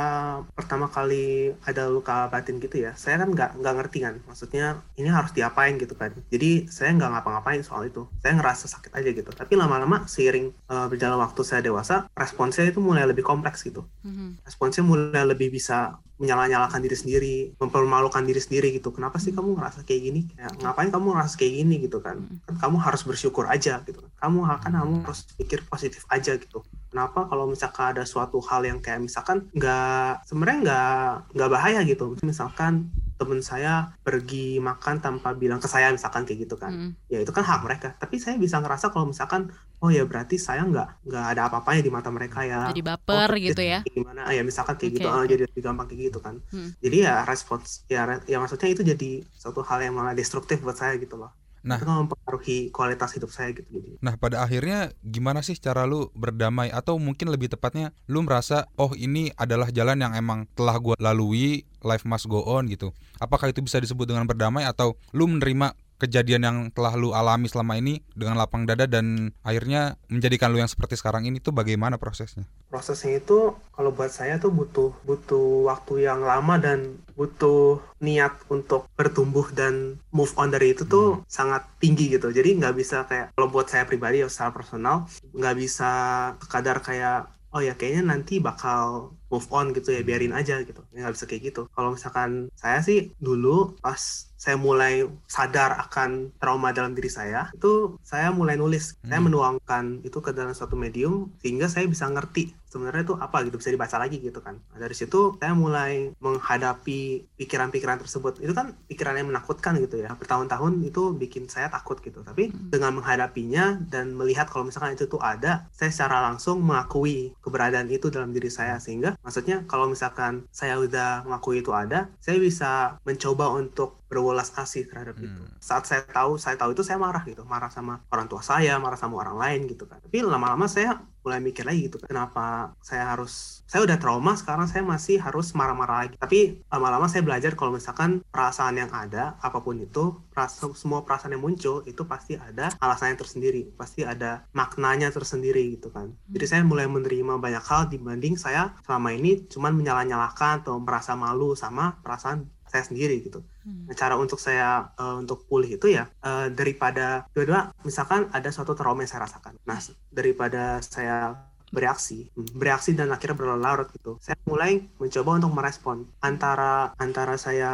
pertama 0.52 0.84
kali 0.86 1.56
ada 1.64 1.88
luka 1.88 2.28
batin 2.28 2.58
gitu 2.58 2.76
ya 2.78 2.92
saya 2.92 3.16
kan 3.16 3.32
nggak 3.32 3.56
nggak 3.56 3.75
ngerti 3.78 3.98
kan 4.04 4.14
maksudnya 4.26 4.66
ini 4.94 5.08
harus 5.08 5.32
diapain 5.32 5.80
gitu 5.80 5.94
kan 5.94 6.12
jadi 6.28 6.68
saya 6.68 6.92
nggak 6.92 7.08
ngapa-ngapain 7.08 7.64
soal 7.64 7.87
itu 7.87 8.04
saya 8.20 8.37
ngerasa 8.37 8.68
sakit 8.68 8.92
aja 8.92 9.08
gitu 9.08 9.30
tapi 9.30 9.56
lama-lama 9.56 10.04
seiring 10.04 10.52
eh, 10.52 10.87
berjalan 10.87 11.16
waktu 11.18 11.40
saya 11.40 11.64
dewasa 11.64 12.04
responsnya 12.12 12.68
itu 12.68 12.85
mulai 12.85 13.08
lebih 13.08 13.25
kompleks 13.25 13.64
gitu 13.64 13.88
Mhm. 14.04 14.44
responsnya 14.44 14.85
mulai 14.85 15.25
lebih 15.25 15.49
bisa 15.49 15.97
menyala-nyalakan 16.18 16.82
diri 16.82 16.96
sendiri, 16.98 17.37
mempermalukan 17.62 18.22
diri 18.26 18.42
sendiri 18.42 18.75
gitu. 18.75 18.90
Kenapa 18.90 19.22
sih 19.22 19.30
kamu 19.30 19.54
ngerasa 19.54 19.87
kayak 19.87 20.02
gini? 20.02 20.20
Kayak, 20.34 20.58
ngapain 20.60 20.90
kamu 20.90 21.06
ngerasa 21.14 21.34
kayak 21.38 21.52
gini 21.62 21.75
gitu 21.87 21.98
kan? 22.02 22.16
Kan 22.46 22.54
kamu 22.58 22.76
harus 22.82 23.02
bersyukur 23.06 23.46
aja 23.46 23.80
gitu. 23.87 24.02
Kamu 24.18 24.38
akan 24.42 24.70
kamu 24.75 24.94
harus 25.06 25.25
pikir 25.38 25.62
positif 25.70 26.02
aja 26.10 26.34
gitu. 26.34 26.66
Kenapa 26.88 27.25
kalau 27.25 27.45
misalkan 27.47 27.92
ada 27.92 28.04
suatu 28.04 28.40
hal 28.40 28.64
yang 28.64 28.78
kayak 28.78 29.00
misalkan 29.00 29.49
nggak 29.52 30.25
sebenarnya 30.25 30.59
nggak 30.62 31.09
nggak 31.37 31.50
bahaya 31.50 31.80
gitu. 31.85 32.16
Misalkan 32.21 32.88
temen 33.18 33.42
saya 33.42 33.90
pergi 34.00 34.62
makan 34.62 35.02
tanpa 35.02 35.35
bilang 35.35 35.59
ke 35.59 35.66
saya 35.66 35.90
misalkan 35.90 36.23
kayak 36.23 36.47
gitu 36.47 36.54
kan 36.54 36.71
Mhm. 36.71 36.90
ya 37.11 37.18
itu 37.18 37.35
kan 37.35 37.42
hak 37.42 37.66
mereka 37.66 37.88
tapi 37.99 38.14
saya 38.14 38.38
bisa 38.38 38.62
ngerasa 38.62 38.95
kalau 38.95 39.11
misalkan 39.11 39.50
oh 39.83 39.90
ya 39.90 40.07
berarti 40.07 40.38
saya 40.38 40.62
nggak 40.62 41.02
nggak 41.02 41.25
ada 41.35 41.50
apa-apanya 41.50 41.83
di 41.83 41.90
mata 41.90 42.14
mereka 42.14 42.47
ya 42.47 42.71
Jadi 42.71 42.78
baper 42.80 43.26
Oh, 43.26 43.35
gitu 43.35 43.59
ya. 43.59 43.83
gimana 43.85 44.23
Ah, 44.23 44.30
ya 44.30 44.47
misalkan 44.47 44.78
kayak 44.78 44.95
Oke, 44.95 44.97
gitu 45.02 45.09
oke. 45.11 45.26
jadi 45.26 45.42
lebih 45.50 45.62
gampang 45.66 45.87
kayak 45.90 46.00
gitu 46.07 46.18
kan 46.23 46.35
Hmm. 46.54 46.71
jadi 46.78 46.97
ya 47.02 47.14
respons 47.26 47.83
ya 47.90 48.23
ya 48.23 48.38
maksudnya 48.38 48.71
itu 48.71 48.83
jadi 48.87 49.11
suatu 49.35 49.66
hal 49.66 49.83
yang 49.83 49.99
malah 49.99 50.14
destruktif 50.14 50.62
buat 50.62 50.78
saya 50.78 50.95
gitu 50.95 51.18
loh 51.18 51.35
Nah. 51.67 51.79
itu 51.83 51.87
mempengaruhi 51.87 52.59
kualitas 52.71 53.11
hidup 53.19 53.35
saya 53.35 53.50
gitu 53.50 53.67
jadi 53.69 53.99
Nah 53.99 54.15
pada 54.15 54.47
akhirnya 54.47 54.95
gimana 55.03 55.43
sih 55.43 55.59
cara 55.59 55.85
lu 55.85 56.09
berdamai 56.15 56.71
atau 56.71 56.97
mungkin 57.03 57.29
lebih 57.35 57.50
tepatnya 57.50 57.91
lu 58.07 58.23
merasa 58.23 58.71
oh 58.79 58.95
ini 58.95 59.35
adalah 59.35 59.69
jalan 59.75 59.99
yang 59.99 60.15
emang 60.15 60.47
telah 60.55 60.79
gua 60.79 60.95
lalui 61.03 61.67
life 61.83 62.07
must 62.07 62.27
go 62.27 62.43
on 62.47 62.67
gitu. 62.71 62.91
Apakah 63.19 63.50
itu 63.50 63.62
bisa 63.62 63.79
disebut 63.79 64.07
dengan 64.07 64.27
berdamai 64.27 64.67
atau 64.67 64.99
lu 65.15 65.27
menerima 65.31 65.75
kejadian 65.99 66.43
yang 66.47 66.57
telah 66.71 66.95
lu 66.95 67.11
alami 67.12 67.50
selama 67.50 67.75
ini 67.76 68.00
dengan 68.14 68.38
lapang 68.38 68.64
dada 68.64 68.87
dan 68.87 69.35
akhirnya 69.43 69.99
menjadikan 70.07 70.55
lu 70.55 70.62
yang 70.62 70.71
seperti 70.71 70.95
sekarang 70.95 71.26
ini 71.26 71.43
tuh 71.43 71.50
bagaimana 71.50 71.99
prosesnya? 71.99 72.47
prosesnya 72.69 73.19
itu 73.19 73.57
kalau 73.73 73.90
buat 73.90 74.12
saya 74.12 74.37
tuh 74.37 74.52
butuh 74.52 74.93
butuh 75.02 75.67
waktu 75.73 76.05
yang 76.05 76.21
lama 76.21 76.61
dan 76.61 77.00
butuh 77.17 77.81
niat 78.05 78.37
untuk 78.52 78.87
bertumbuh 78.95 79.49
dan 79.57 79.99
move 80.12 80.31
on 80.37 80.52
dari 80.52 80.76
itu 80.76 80.85
tuh 80.85 81.25
sangat 81.26 81.64
tinggi 81.81 82.12
gitu. 82.14 82.28
Jadi 82.31 82.61
nggak 82.61 82.76
bisa 82.76 83.09
kayak 83.09 83.35
kalau 83.35 83.49
buat 83.50 83.67
saya 83.67 83.88
pribadi 83.88 84.23
ya 84.23 84.28
secara 84.28 84.55
personal 84.55 85.09
nggak 85.33 85.57
bisa 85.59 85.90
sekadar 86.38 86.85
kayak 86.85 87.33
oh 87.57 87.64
ya 87.64 87.73
kayaknya 87.75 88.12
nanti 88.12 88.38
bakal 88.45 89.17
move 89.33 89.49
on 89.49 89.73
gitu 89.73 89.90
ya 89.90 90.05
biarin 90.05 90.37
aja 90.37 90.61
gitu. 90.62 90.85
Nggak 90.93 91.17
bisa 91.17 91.25
kayak 91.25 91.43
gitu. 91.52 91.62
Kalau 91.73 91.97
misalkan 91.97 92.52
saya 92.55 92.85
sih 92.85 93.17
dulu 93.17 93.75
pas 93.81 94.27
saya 94.38 94.54
mulai 94.54 95.02
sadar 95.26 95.75
akan 95.83 96.30
trauma 96.38 96.71
dalam 96.71 96.95
diri 96.95 97.11
saya 97.11 97.50
itu 97.50 97.99
saya 98.07 98.30
mulai 98.30 98.54
nulis 98.54 98.95
saya 99.02 99.18
Hmm. 99.18 99.26
menuangkan 99.28 99.85
itu 100.07 100.18
ke 100.23 100.30
dalam 100.30 100.54
suatu 100.54 100.78
medium 100.78 101.35
sehingga 101.42 101.66
saya 101.66 101.90
bisa 101.90 102.07
ngerti 102.07 102.54
sebenarnya 102.68 103.02
itu 103.08 103.14
apa 103.16 103.42
gitu 103.48 103.56
bisa 103.56 103.72
dibaca 103.72 103.96
lagi 103.96 104.20
gitu 104.20 104.38
kan. 104.44 104.60
Nah, 104.72 104.78
dari 104.78 104.94
situ 104.94 105.37
saya 105.40 105.56
mulai 105.56 106.12
menghadapi 106.20 107.26
pikiran-pikiran 107.40 107.98
tersebut. 108.04 108.44
Itu 108.44 108.52
kan 108.52 108.76
pikiran 108.87 109.16
yang 109.16 109.32
menakutkan 109.32 109.80
gitu 109.80 110.04
ya. 110.04 110.14
Bertahun-tahun 110.14 110.84
itu 110.84 111.16
bikin 111.16 111.48
saya 111.48 111.72
takut 111.72 111.98
gitu. 112.04 112.20
Tapi 112.22 112.52
dengan 112.52 112.94
menghadapinya 113.00 113.80
dan 113.88 114.12
melihat 114.14 114.46
kalau 114.52 114.68
misalkan 114.68 114.94
itu 114.94 115.08
tuh 115.08 115.20
ada 115.20 115.66
saya 115.72 115.90
secara 115.90 116.20
langsung 116.28 116.60
mengakui 116.60 117.32
keberadaan 117.40 117.88
itu 117.88 118.12
dalam 118.12 118.30
diri 118.30 118.52
saya. 118.52 118.76
Sehingga 118.78 119.16
maksudnya 119.25 119.64
kalau 119.64 119.88
misalkan 119.88 120.44
saya 120.52 120.76
udah 120.76 121.25
mengakui 121.25 121.64
itu 121.64 121.72
ada 121.72 122.12
saya 122.20 122.37
bisa 122.37 123.00
mencoba 123.08 123.50
untuk 123.56 123.98
berwelas 124.08 124.52
asih 124.56 124.88
terhadap 124.88 125.20
itu. 125.20 125.28
Hmm. 125.28 125.52
saat 125.60 125.84
saya 125.84 126.00
tahu 126.00 126.40
saya 126.40 126.56
tahu 126.56 126.72
itu 126.72 126.80
saya 126.80 126.96
marah 126.96 127.20
gitu. 127.28 127.44
Marah 127.44 127.68
sama 127.68 128.00
orang 128.08 128.26
tua 128.26 128.40
saya 128.40 128.80
marah 128.80 128.96
sama 128.96 129.20
orang 129.20 129.37
lain 129.37 129.60
gitu 129.68 129.84
kan. 129.84 130.00
Tapi 130.00 130.25
lama-lama 130.25 130.64
saya 130.64 130.96
mulai 131.28 131.44
mikir 131.44 131.68
lagi 131.68 131.92
gitu 131.92 132.00
kenapa 132.00 132.73
saya 132.80 133.12
harus 133.12 133.61
saya 133.68 133.85
udah 133.85 134.00
trauma 134.00 134.32
sekarang 134.32 134.64
saya 134.64 134.80
masih 134.80 135.20
harus 135.20 135.52
marah-marah 135.52 136.08
lagi. 136.08 136.16
Tapi 136.16 136.64
lama-lama 136.73 137.04
saya 137.04 137.20
belajar 137.20 137.52
kalau 137.52 137.76
misalkan 137.76 138.25
perasaan 138.32 138.80
yang 138.80 138.88
ada 138.88 139.37
apa 139.44 139.61
pun 139.61 139.76
itu 139.76 140.16
perasa- 140.32 140.73
semua 140.73 141.04
perasaan 141.04 141.37
yang 141.37 141.44
muncul 141.44 141.85
itu 141.85 142.00
pasti 142.08 142.40
ada 142.40 142.73
alasannya 142.80 143.20
tersendiri 143.20 143.68
pasti 143.76 144.08
ada 144.08 144.49
maknanya 144.56 145.12
tersendiri 145.12 145.76
gitu 145.76 145.92
kan. 145.92 146.16
Jadi 146.32 146.44
saya 146.49 146.62
mulai 146.64 146.88
menerima 146.88 147.37
banyak 147.37 147.64
hal 147.68 147.92
dibanding 147.92 148.40
saya 148.40 148.73
selama 148.88 149.12
ini 149.12 149.44
cuman 149.52 149.76
menyalah-nyalahkan 149.76 150.64
atau 150.64 150.80
merasa 150.80 151.12
malu 151.12 151.52
sama 151.52 152.00
perasaan 152.00 152.49
saya 152.68 152.84
sendiri 152.84 153.25
gitu. 153.25 153.42
Nah, 153.64 153.94
cara 153.96 154.14
untuk 154.16 154.38
saya 154.40 154.92
eh, 154.96 155.16
untuk 155.18 155.44
pulih 155.48 155.80
itu 155.80 155.88
ya 155.92 156.08
eh, 156.25 156.48
daripada 156.52 157.26
dua-dua 157.32 157.72
misalkan 157.82 158.28
ada 158.32 158.48
suatu 158.52 158.72
trauma 158.76 159.02
yang 159.02 159.10
saya 159.10 159.25
rasakan. 159.26 159.56
Nah, 159.64 159.78
daripada 160.12 160.80
saya 160.84 161.48
bereaksi, 161.72 162.32
hmm, 162.32 162.56
bereaksi 162.56 162.96
dan 162.96 163.12
akhirnya 163.12 163.37
berlarut 163.37 163.88
gitu. 163.92 164.16
Saya 164.20 164.37
mulai 164.48 164.88
mencoba 164.96 165.37
untuk 165.37 165.52
merespon. 165.52 166.08
Antara 166.25 166.96
antara 166.96 167.37
saya 167.37 167.72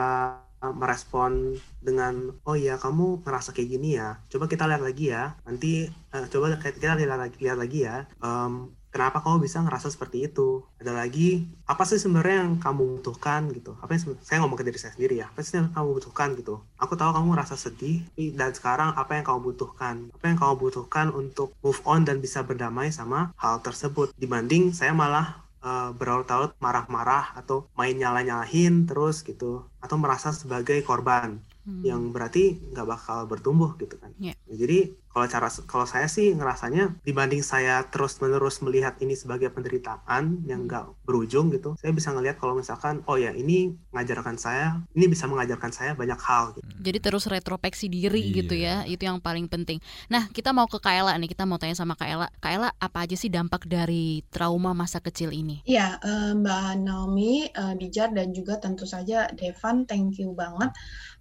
merespon 0.65 1.61
dengan 1.85 2.33
oh 2.49 2.57
ya 2.57 2.81
kamu 2.81 3.21
ngerasa 3.21 3.53
kayak 3.53 3.69
gini 3.69 4.01
ya? 4.01 4.17
Coba 4.33 4.49
kita 4.49 4.65
lihat 4.65 4.83
lagi 4.83 5.13
ya. 5.13 5.37
Nanti 5.45 5.87
eh, 5.91 6.27
coba 6.33 6.57
kita 6.57 6.97
lihat 6.97 7.21
lagi 7.21 7.37
lihat 7.43 7.59
lagi 7.61 7.79
ya. 7.85 8.09
Em, 8.25 8.73
kenapa 8.95 9.19
kamu 9.19 9.43
bisa 9.43 9.59
ngerasa 9.59 9.91
seperti 9.91 10.31
itu 10.31 10.63
ada 10.79 10.95
lagi 10.95 11.51
apa 11.67 11.83
sih 11.83 11.99
sebenarnya 11.99 12.47
yang 12.47 12.63
kamu 12.63 13.03
butuhkan 13.03 13.51
gitu 13.51 13.75
apa 13.83 13.91
yang 13.99 14.15
saya 14.23 14.39
ngomong 14.47 14.55
ke 14.55 14.63
diri 14.63 14.79
saya 14.79 14.95
sendiri 14.95 15.19
ya 15.19 15.27
apa 15.27 15.43
sih 15.43 15.59
yang 15.59 15.75
kamu 15.75 15.99
butuhkan 15.99 16.39
gitu 16.39 16.63
aku 16.79 16.95
tahu 16.95 17.11
kamu 17.11 17.35
ngerasa 17.35 17.59
sedih 17.59 18.07
dan 18.39 18.55
sekarang 18.55 18.95
apa 18.95 19.19
yang 19.19 19.27
kamu 19.27 19.51
butuhkan 19.51 19.95
apa 20.15 20.25
yang 20.31 20.39
kamu 20.39 20.55
butuhkan 20.63 21.11
untuk 21.11 21.51
move 21.59 21.83
on 21.83 22.07
dan 22.07 22.23
bisa 22.23 22.47
berdamai 22.47 22.95
sama 22.95 23.35
hal 23.35 23.59
tersebut 23.67 24.15
dibanding 24.15 24.71
saya 24.71 24.95
malah 24.95 25.43
eh, 25.67 25.91
berlarut-larut 25.99 26.55
marah-marah 26.63 27.35
atau 27.35 27.67
main 27.75 27.99
nyala-nyalahin 27.99 28.87
terus 28.87 29.27
gitu 29.27 29.67
atau 29.83 29.97
merasa 29.99 30.31
sebagai 30.31 30.79
korban 30.87 31.43
Hmm. 31.65 31.81
yang 31.81 32.13
berarti 32.13 32.61
nggak 32.77 32.85
bakal 32.85 33.25
bertumbuh 33.25 33.73
gitu 33.81 33.97
kan. 33.97 34.13
Iya. 34.21 34.37
Jadi 34.45 34.93
kalau 35.15 35.31
cara 35.31 35.47
kalau 35.71 35.87
saya 35.87 36.11
sih 36.11 36.35
ngerasanya 36.35 36.99
dibanding 37.07 37.47
saya 37.47 37.87
terus 37.87 38.19
menerus 38.19 38.59
melihat 38.67 38.99
ini 38.99 39.15
sebagai 39.15 39.47
penderitaan 39.55 40.43
yang 40.51 40.67
nggak 40.67 40.91
berujung 41.07 41.55
gitu, 41.55 41.79
saya 41.79 41.95
bisa 41.95 42.11
ngelihat 42.11 42.43
kalau 42.43 42.59
misalkan 42.59 43.07
oh 43.07 43.15
ya 43.15 43.31
ini 43.31 43.79
mengajarkan 43.95 44.35
saya, 44.35 44.83
ini 44.99 45.07
bisa 45.07 45.31
mengajarkan 45.31 45.71
saya 45.71 45.95
banyak 45.95 46.19
hal. 46.19 46.59
Gitu. 46.59 46.67
Jadi 46.83 46.99
terus 46.99 47.31
retrospeksi 47.31 47.87
diri 47.87 48.27
Iya. 48.27 48.35
gitu 48.43 48.55
ya, 48.59 48.77
itu 48.91 49.07
yang 49.07 49.23
paling 49.23 49.47
penting. 49.47 49.79
Nah, 50.11 50.27
kita 50.35 50.51
mau 50.51 50.67
ke 50.67 50.83
Kaela 50.83 51.15
nih, 51.15 51.31
kita 51.31 51.47
mau 51.47 51.63
tanya 51.63 51.79
sama 51.79 51.95
Kaela. 51.95 52.27
Kaela, 52.43 52.75
apa 52.75 53.07
aja 53.07 53.15
sih 53.15 53.31
dampak 53.31 53.71
dari 53.71 54.27
trauma 54.35 54.75
masa 54.75 54.99
kecil 54.99 55.31
ini? 55.31 55.63
Ya, 55.63 56.03
eh, 56.03 56.35
Mbak 56.35 56.83
Naomi, 56.83 57.47
eh, 57.47 57.75
Bijar, 57.79 58.11
dan 58.11 58.35
juga 58.35 58.59
tentu 58.59 58.83
saja 58.83 59.31
Devan, 59.31 59.87
thank 59.87 60.19
you 60.19 60.35
banget 60.35 60.75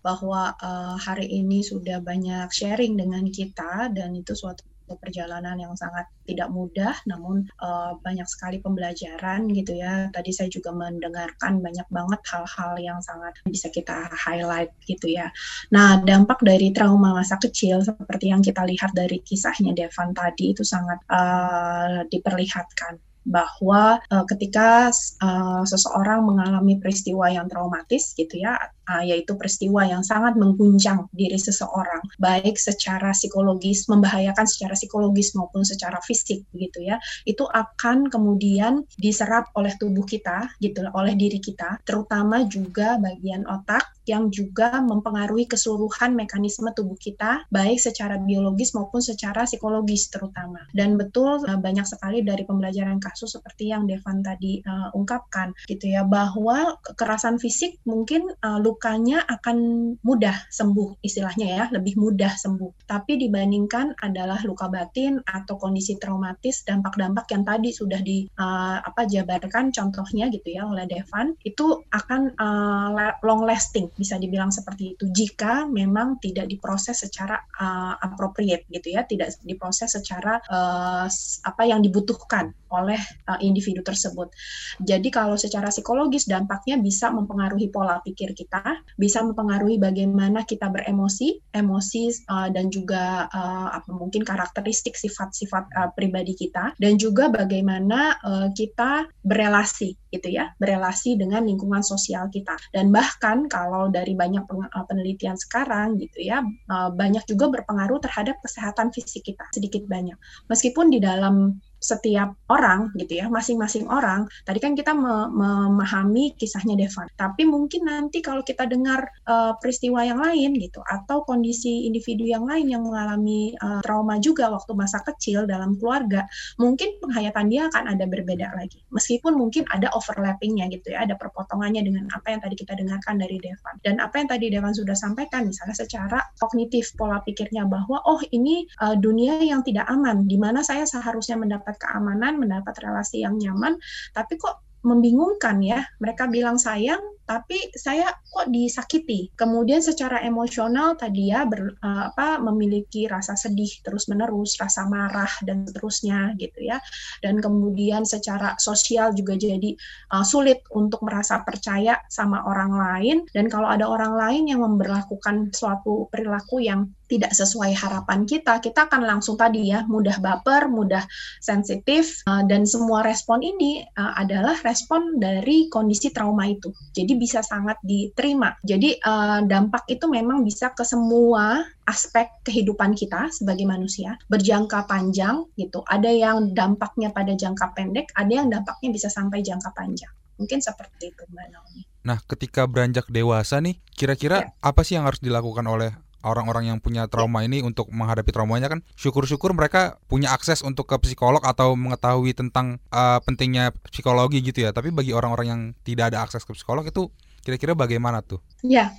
bahwa 0.03 0.51
eh, 0.59 0.95
hari 0.99 1.27
ini 1.29 1.63
sudah 1.63 2.03
banyak 2.03 2.49
sharing 2.51 2.97
dengan 2.99 3.23
kita 3.29 3.82
dan 3.91 4.15
itu 4.15 4.35
suatu 4.37 4.63
perjalanan 4.99 5.55
yang 5.55 5.73
sangat 5.79 6.05
tidak 6.27 6.51
mudah, 6.51 6.93
namun 7.07 7.47
eh, 7.47 7.91
banyak 8.03 8.27
sekali 8.27 8.59
pembelajaran 8.59 9.47
gitu 9.51 9.79
ya. 9.79 10.11
Tadi 10.11 10.31
saya 10.35 10.49
juga 10.51 10.75
mendengarkan 10.75 11.63
banyak 11.63 11.87
banget 11.89 12.21
hal-hal 12.29 12.73
yang 12.79 12.99
sangat 12.99 13.33
bisa 13.47 13.71
kita 13.71 14.11
highlight 14.11 14.71
gitu 14.85 15.11
ya. 15.11 15.31
Nah, 15.71 16.03
dampak 16.03 16.43
dari 16.43 16.71
trauma 16.75 17.15
masa 17.15 17.39
kecil 17.39 17.81
seperti 17.83 18.31
yang 18.31 18.43
kita 18.43 18.63
lihat 18.67 18.91
dari 18.95 19.19
kisahnya 19.23 19.71
Devan 19.75 20.11
tadi 20.15 20.51
itu 20.55 20.63
sangat 20.67 20.99
eh, 21.09 22.03
diperlihatkan 22.11 23.12
bahwa 23.23 23.99
uh, 24.11 24.25
ketika 24.27 24.91
uh, 25.23 25.63
seseorang 25.63 26.23
mengalami 26.27 26.79
peristiwa 26.79 27.31
yang 27.31 27.47
traumatis 27.47 28.13
gitu 28.15 28.39
ya 28.43 28.59
uh, 28.89 29.03
yaitu 29.03 29.35
peristiwa 29.39 29.87
yang 29.87 30.03
sangat 30.03 30.35
mengguncang 30.35 31.07
diri 31.15 31.39
seseorang 31.39 32.03
baik 32.19 32.59
secara 32.59 33.15
psikologis 33.15 33.87
membahayakan 33.87 34.43
secara 34.47 34.75
psikologis 34.75 35.35
maupun 35.35 35.63
secara 35.63 35.99
fisik 36.03 36.43
gitu 36.55 36.79
ya 36.83 36.99
itu 37.23 37.47
akan 37.47 38.11
kemudian 38.11 38.83
diserap 38.99 39.47
oleh 39.55 39.71
tubuh 39.79 40.03
kita 40.03 40.51
gitu 40.59 40.83
oleh 40.95 41.15
diri 41.15 41.39
kita 41.39 41.79
terutama 41.87 42.43
juga 42.47 42.99
bagian 42.99 43.47
otak 43.47 43.93
yang 44.03 44.27
juga 44.29 44.83
mempengaruhi 44.83 45.47
keseluruhan 45.47 46.15
mekanisme 46.15 46.67
tubuh 46.75 46.99
kita 46.99 47.47
baik 47.47 47.79
secara 47.79 48.19
biologis 48.19 48.75
maupun 48.75 48.99
secara 48.99 49.47
psikologis 49.47 50.11
terutama. 50.11 50.67
Dan 50.75 50.99
betul 50.99 51.39
uh, 51.43 51.59
banyak 51.59 51.87
sekali 51.87 52.19
dari 52.21 52.43
pembelajaran 52.43 52.99
kasus 53.13 53.37
seperti 53.37 53.69
yang 53.69 53.85
Devan 53.85 54.25
tadi 54.25 54.65
uh, 54.65 54.89
ungkapkan 54.97 55.53
gitu 55.69 55.93
ya 55.93 56.01
bahwa 56.01 56.81
kekerasan 56.81 57.37
fisik 57.37 57.77
mungkin 57.85 58.33
uh, 58.41 58.57
lukanya 58.57 59.21
akan 59.29 59.57
mudah 60.01 60.33
sembuh 60.49 61.05
istilahnya 61.05 61.47
ya 61.47 61.63
lebih 61.69 61.93
mudah 62.01 62.33
sembuh. 62.33 62.89
Tapi 62.89 63.21
dibandingkan 63.21 64.01
adalah 64.01 64.41
luka 64.41 64.65
batin 64.65 65.21
atau 65.21 65.61
kondisi 65.61 66.01
traumatis 66.01 66.65
dampak-dampak 66.65 67.29
yang 67.29 67.45
tadi 67.45 67.69
sudah 67.69 68.01
di 68.01 68.25
uh, 68.41 68.81
apa 68.81 69.05
jabarkan 69.05 69.69
contohnya 69.69 70.33
gitu 70.33 70.57
ya 70.57 70.65
oleh 70.65 70.89
Devan 70.89 71.37
itu 71.45 71.85
akan 71.93 72.33
uh, 72.41 73.13
long 73.21 73.45
lasting 73.45 73.93
bisa 73.93 74.17
dibilang 74.17 74.49
seperti 74.49 74.97
itu. 74.97 75.05
Jika 75.13 75.69
memang 75.69 76.17
tidak 76.17 76.49
diproses 76.49 77.05
secara 77.05 77.37
uh, 77.61 77.93
appropriate 78.01 78.65
gitu 78.73 78.97
ya 78.97 79.05
tidak 79.05 79.37
diproses 79.45 79.93
secara 79.93 80.41
uh, 80.49 81.05
apa 81.43 81.63
yang 81.67 81.83
dibutuhkan 81.83 82.55
oleh 82.73 82.97
uh, 83.29 83.37
individu 83.39 83.85
tersebut. 83.85 84.33
Jadi 84.81 85.13
kalau 85.13 85.37
secara 85.37 85.69
psikologis 85.69 86.25
dampaknya 86.25 86.81
bisa 86.81 87.13
mempengaruhi 87.13 87.69
pola 87.69 88.01
pikir 88.01 88.33
kita, 88.33 88.81
bisa 88.97 89.21
mempengaruhi 89.21 89.77
bagaimana 89.77 90.41
kita 90.43 90.73
beremosi, 90.73 91.37
emosi 91.53 92.25
uh, 92.33 92.49
dan 92.49 92.73
juga 92.73 93.29
uh, 93.29 93.69
apa 93.77 93.93
mungkin 93.93 94.25
karakteristik 94.25 94.97
sifat-sifat 94.97 95.69
uh, 95.77 95.89
pribadi 95.93 96.33
kita 96.33 96.73
dan 96.81 96.97
juga 96.97 97.29
bagaimana 97.29 98.17
uh, 98.25 98.49
kita 98.49 99.05
berelasi 99.21 99.93
gitu 100.09 100.29
ya, 100.29 100.53
berelasi 100.57 101.17
dengan 101.17 101.45
lingkungan 101.45 101.81
sosial 101.81 102.29
kita. 102.29 102.53
Dan 102.69 102.93
bahkan 102.93 103.49
kalau 103.49 103.89
dari 103.89 104.13
banyak 104.13 104.45
penelitian 104.85 105.33
sekarang 105.33 105.97
gitu 105.97 106.21
ya, 106.21 106.45
banyak 106.69 107.25
juga 107.25 107.49
berpengaruh 107.49 107.97
terhadap 107.97 108.37
kesehatan 108.45 108.93
fisik 108.93 109.25
kita 109.25 109.41
sedikit 109.49 109.89
banyak. 109.89 110.13
Meskipun 110.53 110.93
di 110.93 111.01
dalam 111.01 111.57
setiap 111.83 112.31
orang 112.47 112.87
gitu 112.95 113.19
ya, 113.19 113.27
masing-masing 113.27 113.91
orang. 113.91 114.23
Tadi 114.47 114.59
kan 114.63 114.73
kita 114.73 114.95
me 114.95 115.27
memahami 115.33 116.31
kisahnya 116.39 116.79
Devan, 116.79 117.11
tapi 117.19 117.43
mungkin 117.43 117.83
nanti 117.83 118.23
kalau 118.23 118.39
kita 118.39 118.63
dengar 118.63 119.03
uh, 119.27 119.59
peristiwa 119.59 119.99
yang 120.07 120.23
lain 120.23 120.55
gitu 120.55 120.79
atau 120.87 121.27
kondisi 121.27 121.83
individu 121.83 122.23
yang 122.23 122.47
lain 122.47 122.71
yang 122.71 122.87
mengalami 122.87 123.51
uh, 123.59 123.83
trauma 123.83 124.15
juga 124.23 124.47
waktu 124.47 124.71
masa 124.71 125.03
kecil 125.03 125.43
dalam 125.43 125.75
keluarga, 125.75 126.23
mungkin 126.55 126.95
penghayatan 127.03 127.51
dia 127.51 127.67
akan 127.67 127.91
ada 127.91 128.07
berbeda 128.07 128.55
lagi. 128.55 128.79
Meskipun 128.95 129.35
mungkin 129.35 129.67
ada 129.73 129.91
overlappingnya 129.91 130.71
gitu 130.71 130.95
ya, 130.95 131.03
ada 131.03 131.19
perpotongannya 131.19 131.83
dengan 131.83 132.07
apa 132.15 132.31
yang 132.31 132.39
tadi 132.39 132.55
kita 132.55 132.77
dengarkan 132.79 133.19
dari 133.19 133.41
Devan. 133.43 133.75
Dan 133.83 133.99
apa 133.99 134.15
yang 134.21 134.29
tadi 134.31 134.47
Devan 134.47 134.71
sudah 134.71 134.95
sampaikan, 134.95 135.49
misalnya 135.49 135.75
secara 135.75 136.19
kognitif 136.39 136.95
pola 136.95 137.19
pikirnya 137.25 137.67
bahwa 137.67 137.99
oh 138.07 138.21
ini 138.31 138.69
uh, 138.79 138.95
dunia 138.95 139.41
yang 139.43 139.65
tidak 139.65 139.89
aman, 139.89 140.29
di 140.29 140.37
mana 140.39 140.63
saya 140.63 140.87
seharusnya 140.87 141.35
mendapat 141.35 141.72
keamanan, 141.77 142.39
mendapat 142.39 142.73
relasi 142.81 143.23
yang 143.25 143.37
nyaman, 143.37 143.77
tapi 144.13 144.37
kok 144.37 144.61
membingungkan 144.83 145.63
ya. 145.63 145.81
Mereka 146.03 146.27
bilang 146.27 146.59
sayang, 146.59 147.01
tapi 147.33 147.73
saya 147.73 148.13
kok 148.13 148.53
disakiti. 148.53 149.33
Kemudian 149.33 149.81
secara 149.81 150.21
emosional 150.21 150.93
tadi 150.93 151.33
ya 151.33 151.49
ber, 151.49 151.73
uh, 151.81 152.13
apa 152.13 152.37
memiliki 152.37 153.09
rasa 153.09 153.33
sedih 153.33 153.81
terus-menerus, 153.81 154.61
rasa 154.61 154.85
marah 154.85 155.29
dan 155.41 155.65
seterusnya 155.65 156.37
gitu 156.37 156.61
ya. 156.61 156.77
Dan 157.25 157.41
kemudian 157.41 158.05
secara 158.05 158.53
sosial 158.61 159.17
juga 159.17 159.33
jadi 159.33 159.73
uh, 160.13 160.21
sulit 160.21 160.61
untuk 160.77 161.01
merasa 161.01 161.41
percaya 161.41 161.97
sama 162.05 162.45
orang 162.45 162.71
lain 162.77 163.17
dan 163.33 163.49
kalau 163.49 163.65
ada 163.65 163.89
orang 163.89 164.13
lain 164.13 164.43
yang 164.45 164.61
memperlakukan 164.61 165.49
suatu 165.57 166.05
perilaku 166.13 166.61
yang 166.61 166.85
tidak 167.09 167.33
sesuai 167.33 167.77
harapan 167.77 168.25
kita, 168.25 168.57
kita 168.57 168.89
akan 168.89 169.05
langsung 169.05 169.37
tadi 169.37 169.69
ya 169.69 169.85
mudah 169.85 170.17
baper, 170.17 170.65
mudah 170.65 171.05
sensitif 171.41 172.25
uh, 172.25 172.41
dan 172.45 172.65
semua 172.65 173.05
respon 173.05 173.41
ini 173.45 173.85
adalah 173.93 174.57
respon 174.65 175.21
dari 175.21 175.69
kondisi 175.69 176.09
trauma 176.09 176.49
itu. 176.49 176.73
Jadi 176.93 177.13
bisa 177.23 177.39
sangat 177.39 177.79
diterima. 177.79 178.59
Jadi 178.67 178.99
uh, 178.99 179.39
dampak 179.47 179.87
itu 179.87 180.11
memang 180.11 180.43
bisa 180.43 180.75
ke 180.75 180.83
semua 180.83 181.63
aspek 181.87 182.27
kehidupan 182.43 182.91
kita 182.99 183.31
sebagai 183.31 183.63
manusia 183.63 184.19
berjangka 184.27 184.83
panjang 184.83 185.47
gitu. 185.55 185.79
Ada 185.87 186.11
yang 186.11 186.51
dampaknya 186.51 187.15
pada 187.15 187.31
jangka 187.31 187.71
pendek, 187.71 188.11
ada 188.19 188.43
yang 188.43 188.51
dampaknya 188.51 188.91
bisa 188.91 189.07
sampai 189.07 189.39
jangka 189.39 189.71
panjang. 189.71 190.11
Mungkin 190.35 190.59
seperti 190.59 191.15
itu 191.15 191.23
Mbak 191.31 191.47
Naomi. 191.55 191.81
Nah, 192.03 192.19
ketika 192.27 192.67
beranjak 192.67 193.07
dewasa 193.07 193.63
nih, 193.63 193.79
kira-kira 193.95 194.37
ya. 194.43 194.47
apa 194.59 194.83
sih 194.83 194.99
yang 194.99 195.07
harus 195.07 195.23
dilakukan 195.23 195.63
oleh 195.63 195.95
orang-orang 196.23 196.71
yang 196.71 196.79
punya 196.79 197.05
trauma 197.11 197.43
ini 197.43 197.59
untuk 197.59 197.91
menghadapi 197.91 198.31
traumanya 198.31 198.71
kan 198.71 198.79
syukur-syukur 198.95 199.51
mereka 199.51 199.99
punya 200.07 200.31
akses 200.31 200.63
untuk 200.63 200.89
ke 200.89 200.95
psikolog 201.03 201.43
atau 201.43 201.75
mengetahui 201.75 202.31
tentang 202.33 202.79
uh, 202.89 203.19
pentingnya 203.21 203.75
psikologi 203.91 204.39
gitu 204.39 204.63
ya. 204.65 204.71
Tapi 204.71 204.89
bagi 204.89 205.11
orang-orang 205.11 205.47
yang 205.47 205.61
tidak 205.83 206.15
ada 206.15 206.23
akses 206.23 206.47
ke 206.47 206.55
psikolog 206.55 206.87
itu 206.87 207.11
kira-kira 207.43 207.75
bagaimana 207.75 208.23
tuh? 208.23 208.39
Ya, 208.63 208.95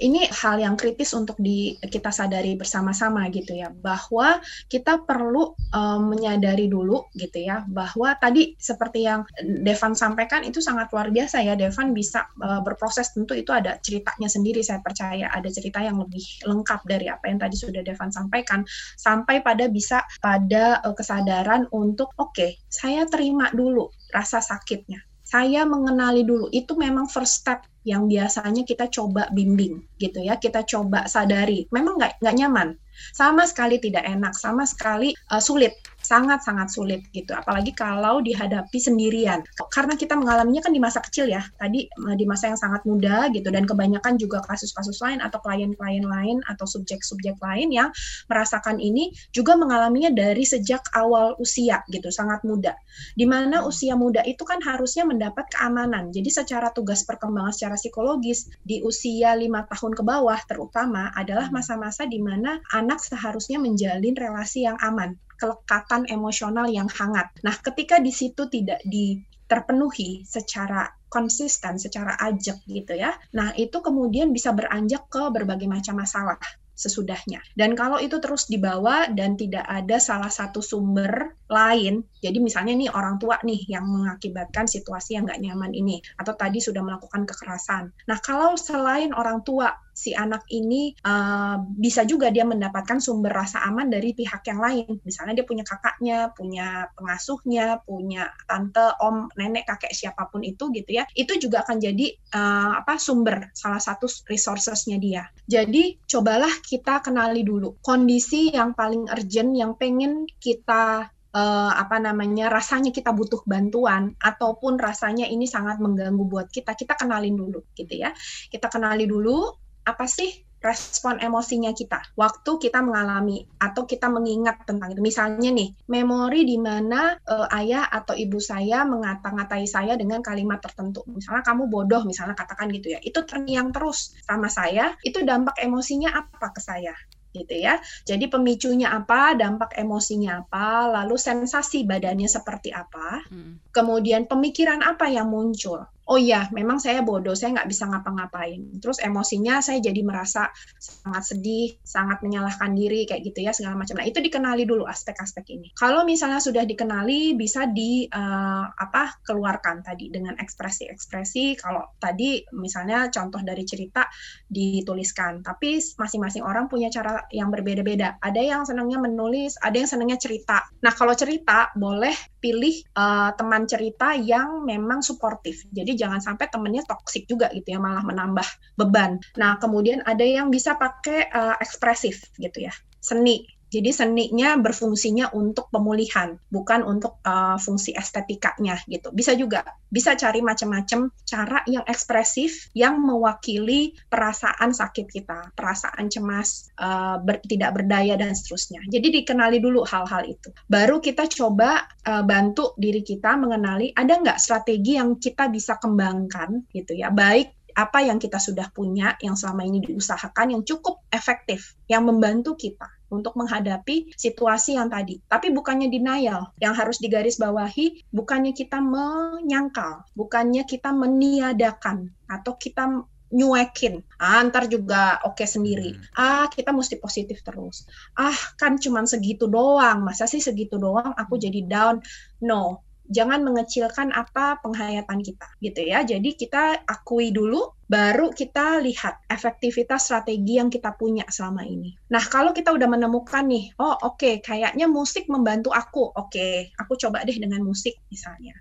ini 0.00 0.24
hal 0.32 0.56
yang 0.58 0.74
kritis 0.80 1.12
untuk 1.12 1.36
di 1.36 1.76
kita 1.76 2.08
sadari 2.08 2.56
bersama-sama 2.56 3.28
gitu 3.28 3.52
ya 3.52 3.68
bahwa 3.68 4.40
kita 4.66 5.04
perlu 5.04 5.52
um, 5.76 6.00
menyadari 6.08 6.72
dulu 6.72 7.12
gitu 7.12 7.44
ya 7.44 7.62
bahwa 7.68 8.16
tadi 8.16 8.56
seperti 8.56 9.04
yang 9.04 9.28
Devan 9.38 9.92
sampaikan 9.92 10.42
itu 10.42 10.64
sangat 10.64 10.88
luar 10.90 11.12
biasa 11.12 11.44
ya 11.44 11.54
Devan 11.54 11.92
bisa 11.92 12.26
uh, 12.40 12.64
berproses 12.64 13.12
tentu 13.12 13.36
itu 13.36 13.52
ada 13.52 13.76
ceritanya 13.84 14.26
sendiri 14.26 14.64
saya 14.64 14.80
percaya 14.80 15.28
ada 15.28 15.52
cerita 15.52 15.84
yang 15.84 16.00
lebih 16.00 16.24
lengkap 16.48 16.80
dari 16.88 17.12
apa 17.12 17.28
yang 17.28 17.38
tadi 17.38 17.60
sudah 17.60 17.84
Devan 17.84 18.08
sampaikan 18.08 18.64
sampai 18.96 19.44
pada 19.44 19.68
bisa 19.68 20.00
pada 20.24 20.80
uh, 20.80 20.96
kesadaran 20.96 21.68
untuk 21.76 22.08
oke 22.16 22.32
okay, 22.32 22.56
saya 22.72 23.04
terima 23.04 23.52
dulu 23.52 23.92
rasa 24.16 24.40
sakitnya 24.40 25.04
saya 25.30 25.62
mengenali 25.62 26.26
dulu 26.26 26.50
itu 26.50 26.74
memang 26.74 27.06
first 27.06 27.46
step 27.46 27.69
yang 27.84 28.06
biasanya 28.06 28.62
kita 28.62 28.92
coba 28.92 29.28
bimbing 29.32 29.80
gitu 29.96 30.20
ya. 30.20 30.36
Kita 30.36 30.64
coba 30.64 31.08
sadari 31.08 31.64
memang 31.72 31.96
nggak 31.96 32.20
nggak 32.20 32.36
nyaman. 32.36 32.68
Sama 33.16 33.48
sekali 33.48 33.80
tidak 33.80 34.04
enak 34.04 34.36
sama 34.36 34.68
sekali 34.68 35.16
uh, 35.32 35.40
sulit 35.40 35.72
sangat-sangat 36.00 36.68
sulit 36.72 37.04
gitu. 37.12 37.36
Apalagi 37.36 37.76
kalau 37.76 38.24
dihadapi 38.24 38.78
sendirian. 38.80 39.44
Karena 39.70 39.94
kita 39.94 40.16
mengalaminya 40.16 40.64
kan 40.66 40.72
di 40.74 40.80
masa 40.82 40.98
kecil 41.04 41.30
ya. 41.30 41.44
Tadi 41.56 41.86
eh, 41.86 42.16
di 42.16 42.24
masa 42.26 42.50
yang 42.50 42.58
sangat 42.60 42.82
muda 42.88 43.28
gitu. 43.30 43.48
Dan 43.52 43.68
kebanyakan 43.68 44.16
juga 44.16 44.42
kasus-kasus 44.44 44.98
lain 45.04 45.22
atau 45.22 45.38
klien-klien 45.38 46.02
lain 46.02 46.42
atau 46.48 46.66
subjek-subjek 46.66 47.38
lain 47.38 47.70
yang 47.70 47.88
merasakan 48.26 48.80
ini 48.82 49.12
juga 49.30 49.54
mengalaminya 49.54 50.10
dari 50.10 50.42
sejak 50.42 50.82
awal 50.96 51.36
usia 51.38 51.84
gitu 51.92 52.08
sangat 52.10 52.42
muda. 52.42 52.74
Di 53.14 53.28
mana 53.28 53.62
usia 53.64 53.94
muda 53.94 54.24
itu 54.26 54.42
kan 54.42 54.58
harusnya 54.64 55.06
mendapat 55.06 55.46
keamanan. 55.52 56.10
Jadi 56.10 56.28
secara 56.32 56.72
tugas 56.74 57.06
perkembangan 57.06 57.54
secara 57.54 57.76
psikologis 57.78 58.50
di 58.64 58.82
usia 58.82 59.36
lima 59.38 59.64
tahun 59.70 59.94
ke 59.94 60.02
bawah 60.02 60.40
terutama 60.48 61.12
adalah 61.14 61.52
masa-masa 61.54 62.08
di 62.08 62.18
mana 62.18 62.58
anak 62.74 62.98
seharusnya 62.98 63.60
menjalin 63.62 64.16
relasi 64.16 64.66
yang 64.66 64.76
aman 64.80 65.14
kelekatan 65.40 66.04
emosional 66.12 66.68
yang 66.68 66.86
hangat. 66.92 67.32
Nah, 67.40 67.56
ketika 67.56 67.96
di 67.96 68.12
situ 68.12 68.46
tidak 68.52 68.84
di 68.84 69.18
terpenuhi 69.50 70.22
secara 70.22 70.86
konsisten, 71.10 71.74
secara 71.74 72.14
ajak 72.22 72.62
gitu 72.70 72.94
ya. 72.94 73.10
Nah, 73.34 73.50
itu 73.58 73.82
kemudian 73.82 74.30
bisa 74.30 74.54
beranjak 74.54 75.10
ke 75.10 75.26
berbagai 75.34 75.66
macam 75.66 75.98
masalah 75.98 76.38
sesudahnya. 76.80 77.44
Dan 77.52 77.76
kalau 77.76 78.00
itu 78.00 78.16
terus 78.24 78.48
dibawa 78.48 79.12
dan 79.12 79.36
tidak 79.36 79.68
ada 79.68 80.00
salah 80.00 80.32
satu 80.32 80.64
sumber 80.64 81.36
lain, 81.52 82.00
jadi 82.24 82.40
misalnya 82.40 82.72
nih 82.72 82.88
orang 82.88 83.20
tua 83.20 83.36
nih 83.44 83.68
yang 83.68 83.84
mengakibatkan 83.84 84.64
situasi 84.64 85.20
yang 85.20 85.28
nggak 85.28 85.44
nyaman 85.44 85.76
ini, 85.76 86.00
atau 86.16 86.32
tadi 86.32 86.56
sudah 86.56 86.80
melakukan 86.80 87.28
kekerasan. 87.28 87.92
Nah 88.08 88.18
kalau 88.24 88.56
selain 88.56 89.12
orang 89.12 89.44
tua 89.44 89.76
si 89.94 90.16
anak 90.16 90.46
ini 90.50 90.94
uh, 91.04 91.60
bisa 91.64 92.06
juga 92.06 92.32
dia 92.32 92.46
mendapatkan 92.46 92.98
sumber 92.98 93.32
rasa 93.32 93.62
aman 93.66 93.90
dari 93.90 94.12
pihak 94.16 94.42
yang 94.46 94.60
lain. 94.60 95.00
Misalnya 95.04 95.42
dia 95.42 95.46
punya 95.46 95.64
kakaknya, 95.66 96.32
punya 96.34 96.88
pengasuhnya, 96.96 97.82
punya 97.84 98.30
tante, 98.46 98.96
om, 99.02 99.28
nenek, 99.36 99.66
kakek 99.68 99.92
siapa 99.92 100.28
pun 100.30 100.42
itu 100.46 100.70
gitu 100.72 100.90
ya. 100.90 101.04
Itu 101.14 101.36
juga 101.36 101.62
akan 101.66 101.76
jadi 101.78 102.06
uh, 102.34 102.80
apa 102.82 102.96
sumber 102.96 103.52
salah 103.52 103.80
satu 103.80 104.08
resourcesnya 104.26 104.96
dia. 104.96 105.26
Jadi 105.46 106.00
cobalah 106.06 106.50
kita 106.62 107.02
kenali 107.04 107.42
dulu 107.42 107.78
kondisi 107.84 108.52
yang 108.54 108.72
paling 108.74 109.10
urgent 109.10 109.52
yang 109.54 109.74
pengen 109.76 110.26
kita 110.38 111.10
uh, 111.34 111.72
apa 111.74 111.96
namanya 112.02 112.50
rasanya 112.50 112.90
kita 112.90 113.14
butuh 113.14 113.42
bantuan 113.46 114.14
ataupun 114.18 114.78
rasanya 114.78 115.26
ini 115.30 115.46
sangat 115.46 115.78
mengganggu 115.78 116.24
buat 116.26 116.48
kita 116.50 116.74
kita 116.74 116.98
kenalin 116.98 117.38
dulu 117.38 117.62
gitu 117.74 117.94
ya 117.94 118.10
kita 118.50 118.66
kenali 118.70 119.06
dulu 119.06 119.54
apa 119.90 120.06
sih 120.06 120.46
respon 120.60 121.16
emosinya 121.24 121.72
kita 121.72 122.12
waktu 122.20 122.60
kita 122.60 122.84
mengalami 122.84 123.48
atau 123.56 123.88
kita 123.88 124.12
mengingat 124.12 124.68
tentang 124.68 124.92
itu. 124.92 125.00
Misalnya 125.00 125.48
nih, 125.48 125.72
memori 125.88 126.44
di 126.44 126.60
mana 126.60 127.16
uh, 127.16 127.48
ayah 127.56 127.88
atau 127.88 128.12
ibu 128.12 128.36
saya 128.36 128.84
mengata-ngatai 128.84 129.64
saya 129.64 129.96
dengan 129.96 130.20
kalimat 130.20 130.60
tertentu. 130.60 131.00
Misalnya 131.08 131.40
kamu 131.40 131.72
bodoh, 131.72 132.04
misalnya 132.04 132.36
katakan 132.36 132.68
gitu 132.76 132.92
ya. 132.92 133.00
Itu 133.00 133.24
terngiang 133.24 133.72
terus 133.72 134.12
sama 134.28 134.52
saya, 134.52 134.92
itu 135.00 135.24
dampak 135.24 135.56
emosinya 135.64 136.12
apa 136.12 136.52
ke 136.52 136.60
saya? 136.60 136.92
gitu 137.30 137.62
ya. 137.62 137.78
Jadi 138.02 138.26
pemicunya 138.26 138.90
apa, 138.90 139.38
dampak 139.38 139.78
emosinya 139.78 140.42
apa, 140.42 140.90
lalu 140.90 141.14
sensasi 141.14 141.86
badannya 141.86 142.26
seperti 142.26 142.74
apa, 142.74 143.22
hmm. 143.30 143.70
kemudian 143.70 144.26
pemikiran 144.26 144.82
apa 144.82 145.06
yang 145.06 145.30
muncul 145.30 145.86
oh 146.10 146.18
iya 146.18 146.50
memang 146.50 146.82
saya 146.82 147.06
bodoh 147.06 147.38
saya 147.38 147.54
nggak 147.54 147.70
bisa 147.70 147.86
ngapa-ngapain. 147.86 148.82
Terus 148.82 148.98
emosinya 148.98 149.62
saya 149.62 149.78
jadi 149.78 150.02
merasa 150.02 150.50
sangat 150.76 151.22
sedih 151.30 151.78
sangat 151.86 152.18
menyalahkan 152.26 152.74
diri 152.74 153.06
kayak 153.06 153.22
gitu 153.30 153.46
ya 153.46 153.54
segala 153.54 153.78
macam. 153.78 154.02
Nah 154.02 154.06
itu 154.10 154.18
dikenali 154.18 154.66
dulu 154.66 154.90
aspek-aspek 154.90 155.46
ini. 155.54 155.70
Kalau 155.78 156.02
misalnya 156.02 156.42
sudah 156.42 156.66
dikenali 156.66 157.38
bisa 157.38 157.70
di 157.70 158.10
uh, 158.10 158.66
apa 158.66 159.22
keluarkan 159.22 159.86
tadi 159.86 160.10
dengan 160.10 160.34
ekspresi-ekspresi. 160.34 161.62
Kalau 161.62 161.94
tadi 162.02 162.42
misalnya 162.58 163.06
contoh 163.14 163.38
dari 163.46 163.62
cerita 163.62 164.10
dituliskan 164.50 165.46
tapi 165.46 165.78
masing-masing 165.78 166.42
orang 166.42 166.66
punya 166.66 166.90
cara 166.90 167.22
yang 167.30 167.54
berbeda-beda. 167.54 168.18
Ada 168.18 168.42
yang 168.42 168.62
senangnya 168.66 168.98
menulis 168.98 169.54
ada 169.62 169.78
yang 169.78 169.86
senangnya 169.86 170.18
cerita. 170.18 170.66
Nah 170.82 170.90
kalau 170.90 171.14
cerita 171.14 171.70
boleh 171.78 172.12
pilih 172.42 172.82
uh, 172.98 173.30
teman 173.38 173.70
cerita 173.70 174.18
yang 174.18 174.66
memang 174.66 175.06
suportif. 175.06 175.62
Jadi 175.70 175.99
jangan 176.00 176.24
sampai 176.24 176.48
temennya 176.48 176.80
toksik 176.88 177.28
juga 177.28 177.52
gitu 177.52 177.76
ya 177.76 177.78
malah 177.78 178.00
menambah 178.00 178.48
beban. 178.80 179.20
Nah 179.36 179.60
kemudian 179.60 180.00
ada 180.08 180.24
yang 180.24 180.48
bisa 180.48 180.80
pakai 180.80 181.28
uh, 181.28 181.60
ekspresif 181.60 182.24
gitu 182.40 182.64
ya 182.64 182.72
seni 183.00 183.59
jadi 183.70 183.94
seninya 183.94 184.58
berfungsinya 184.58 185.30
untuk 185.30 185.70
pemulihan, 185.70 186.34
bukan 186.50 186.82
untuk 186.82 187.22
uh, 187.22 187.54
fungsi 187.54 187.94
estetikanya 187.94 188.82
gitu. 188.90 189.14
Bisa 189.14 189.38
juga, 189.38 189.62
bisa 189.86 190.18
cari 190.18 190.42
macam-macam 190.42 191.14
cara 191.22 191.62
yang 191.70 191.86
ekspresif 191.86 192.66
yang 192.74 192.98
mewakili 192.98 193.94
perasaan 194.10 194.74
sakit 194.74 195.06
kita, 195.06 195.54
perasaan 195.54 196.10
cemas, 196.10 196.74
uh, 196.82 197.22
ber, 197.22 197.38
tidak 197.46 197.78
berdaya 197.78 198.18
dan 198.18 198.34
seterusnya. 198.34 198.82
Jadi 198.90 199.22
dikenali 199.22 199.62
dulu 199.62 199.86
hal-hal 199.86 200.26
itu. 200.26 200.50
Baru 200.66 200.98
kita 200.98 201.30
coba 201.30 201.86
uh, 202.10 202.26
bantu 202.26 202.74
diri 202.74 203.06
kita 203.06 203.38
mengenali 203.38 203.94
ada 203.94 204.18
nggak 204.18 204.42
strategi 204.42 204.98
yang 204.98 205.22
kita 205.22 205.46
bisa 205.46 205.78
kembangkan 205.78 206.66
gitu 206.74 206.98
ya, 206.98 207.14
baik 207.14 207.54
apa 207.70 208.02
yang 208.02 208.18
kita 208.18 208.42
sudah 208.42 208.66
punya 208.74 209.14
yang 209.22 209.38
selama 209.38 209.62
ini 209.62 209.78
diusahakan 209.78 210.58
yang 210.58 210.62
cukup 210.66 211.06
efektif 211.14 211.78
yang 211.86 212.02
membantu 212.02 212.58
kita 212.58 212.90
untuk 213.10 213.34
menghadapi 213.36 214.14
situasi 214.14 214.78
yang 214.78 214.88
tadi. 214.88 215.18
Tapi 215.26 215.50
bukannya 215.50 215.90
denial, 215.90 216.54
yang 216.62 216.72
harus 216.72 217.02
digarisbawahi 217.02 218.10
bukannya 218.14 218.54
kita 218.54 218.78
menyangkal, 218.78 220.06
bukannya 220.14 220.62
kita 220.64 220.94
meniadakan 220.94 222.14
atau 222.30 222.54
kita 222.56 223.04
nyuekin, 223.30 224.02
ah, 224.18 224.42
ntar 224.50 224.66
juga 224.66 225.22
oke 225.22 225.38
okay 225.38 225.46
sendiri. 225.46 225.94
Hmm. 225.94 226.02
Ah, 226.18 226.46
kita 226.50 226.74
mesti 226.74 226.98
positif 226.98 227.46
terus. 227.46 227.86
Ah, 228.18 228.34
kan 228.58 228.74
cuman 228.74 229.06
segitu 229.06 229.46
doang, 229.46 230.02
masa 230.02 230.26
sih 230.26 230.42
segitu 230.42 230.82
doang 230.82 231.14
aku 231.14 231.38
jadi 231.38 231.62
down? 231.62 232.02
No, 232.42 232.82
jangan 233.10 233.42
mengecilkan 233.42 234.14
apa 234.14 234.62
penghayatan 234.62 235.20
kita 235.20 235.46
gitu 235.60 235.82
ya. 235.82 236.06
Jadi 236.06 236.38
kita 236.38 236.86
akui 236.86 237.34
dulu 237.34 237.74
baru 237.90 238.30
kita 238.30 238.78
lihat 238.80 239.26
efektivitas 239.26 240.08
strategi 240.08 240.62
yang 240.62 240.70
kita 240.70 240.94
punya 240.94 241.26
selama 241.26 241.66
ini. 241.66 241.92
Nah, 242.14 242.22
kalau 242.22 242.54
kita 242.54 242.70
udah 242.70 242.86
menemukan 242.86 243.44
nih, 243.44 243.74
oh 243.82 243.92
oke, 243.92 244.16
okay, 244.16 244.34
kayaknya 244.38 244.86
musik 244.86 245.26
membantu 245.26 245.74
aku. 245.74 246.14
Oke, 246.14 246.30
okay, 246.30 246.54
aku 246.78 246.94
coba 246.94 247.26
deh 247.26 247.34
dengan 247.34 247.66
musik 247.66 247.98
misalnya 248.08 248.54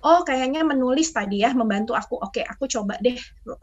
oh 0.00 0.24
kayaknya 0.24 0.64
menulis 0.64 1.12
tadi 1.12 1.44
ya 1.44 1.52
membantu 1.52 1.92
aku 1.92 2.16
oke 2.16 2.40
aku 2.40 2.64
coba 2.68 2.96
deh 3.04 3.16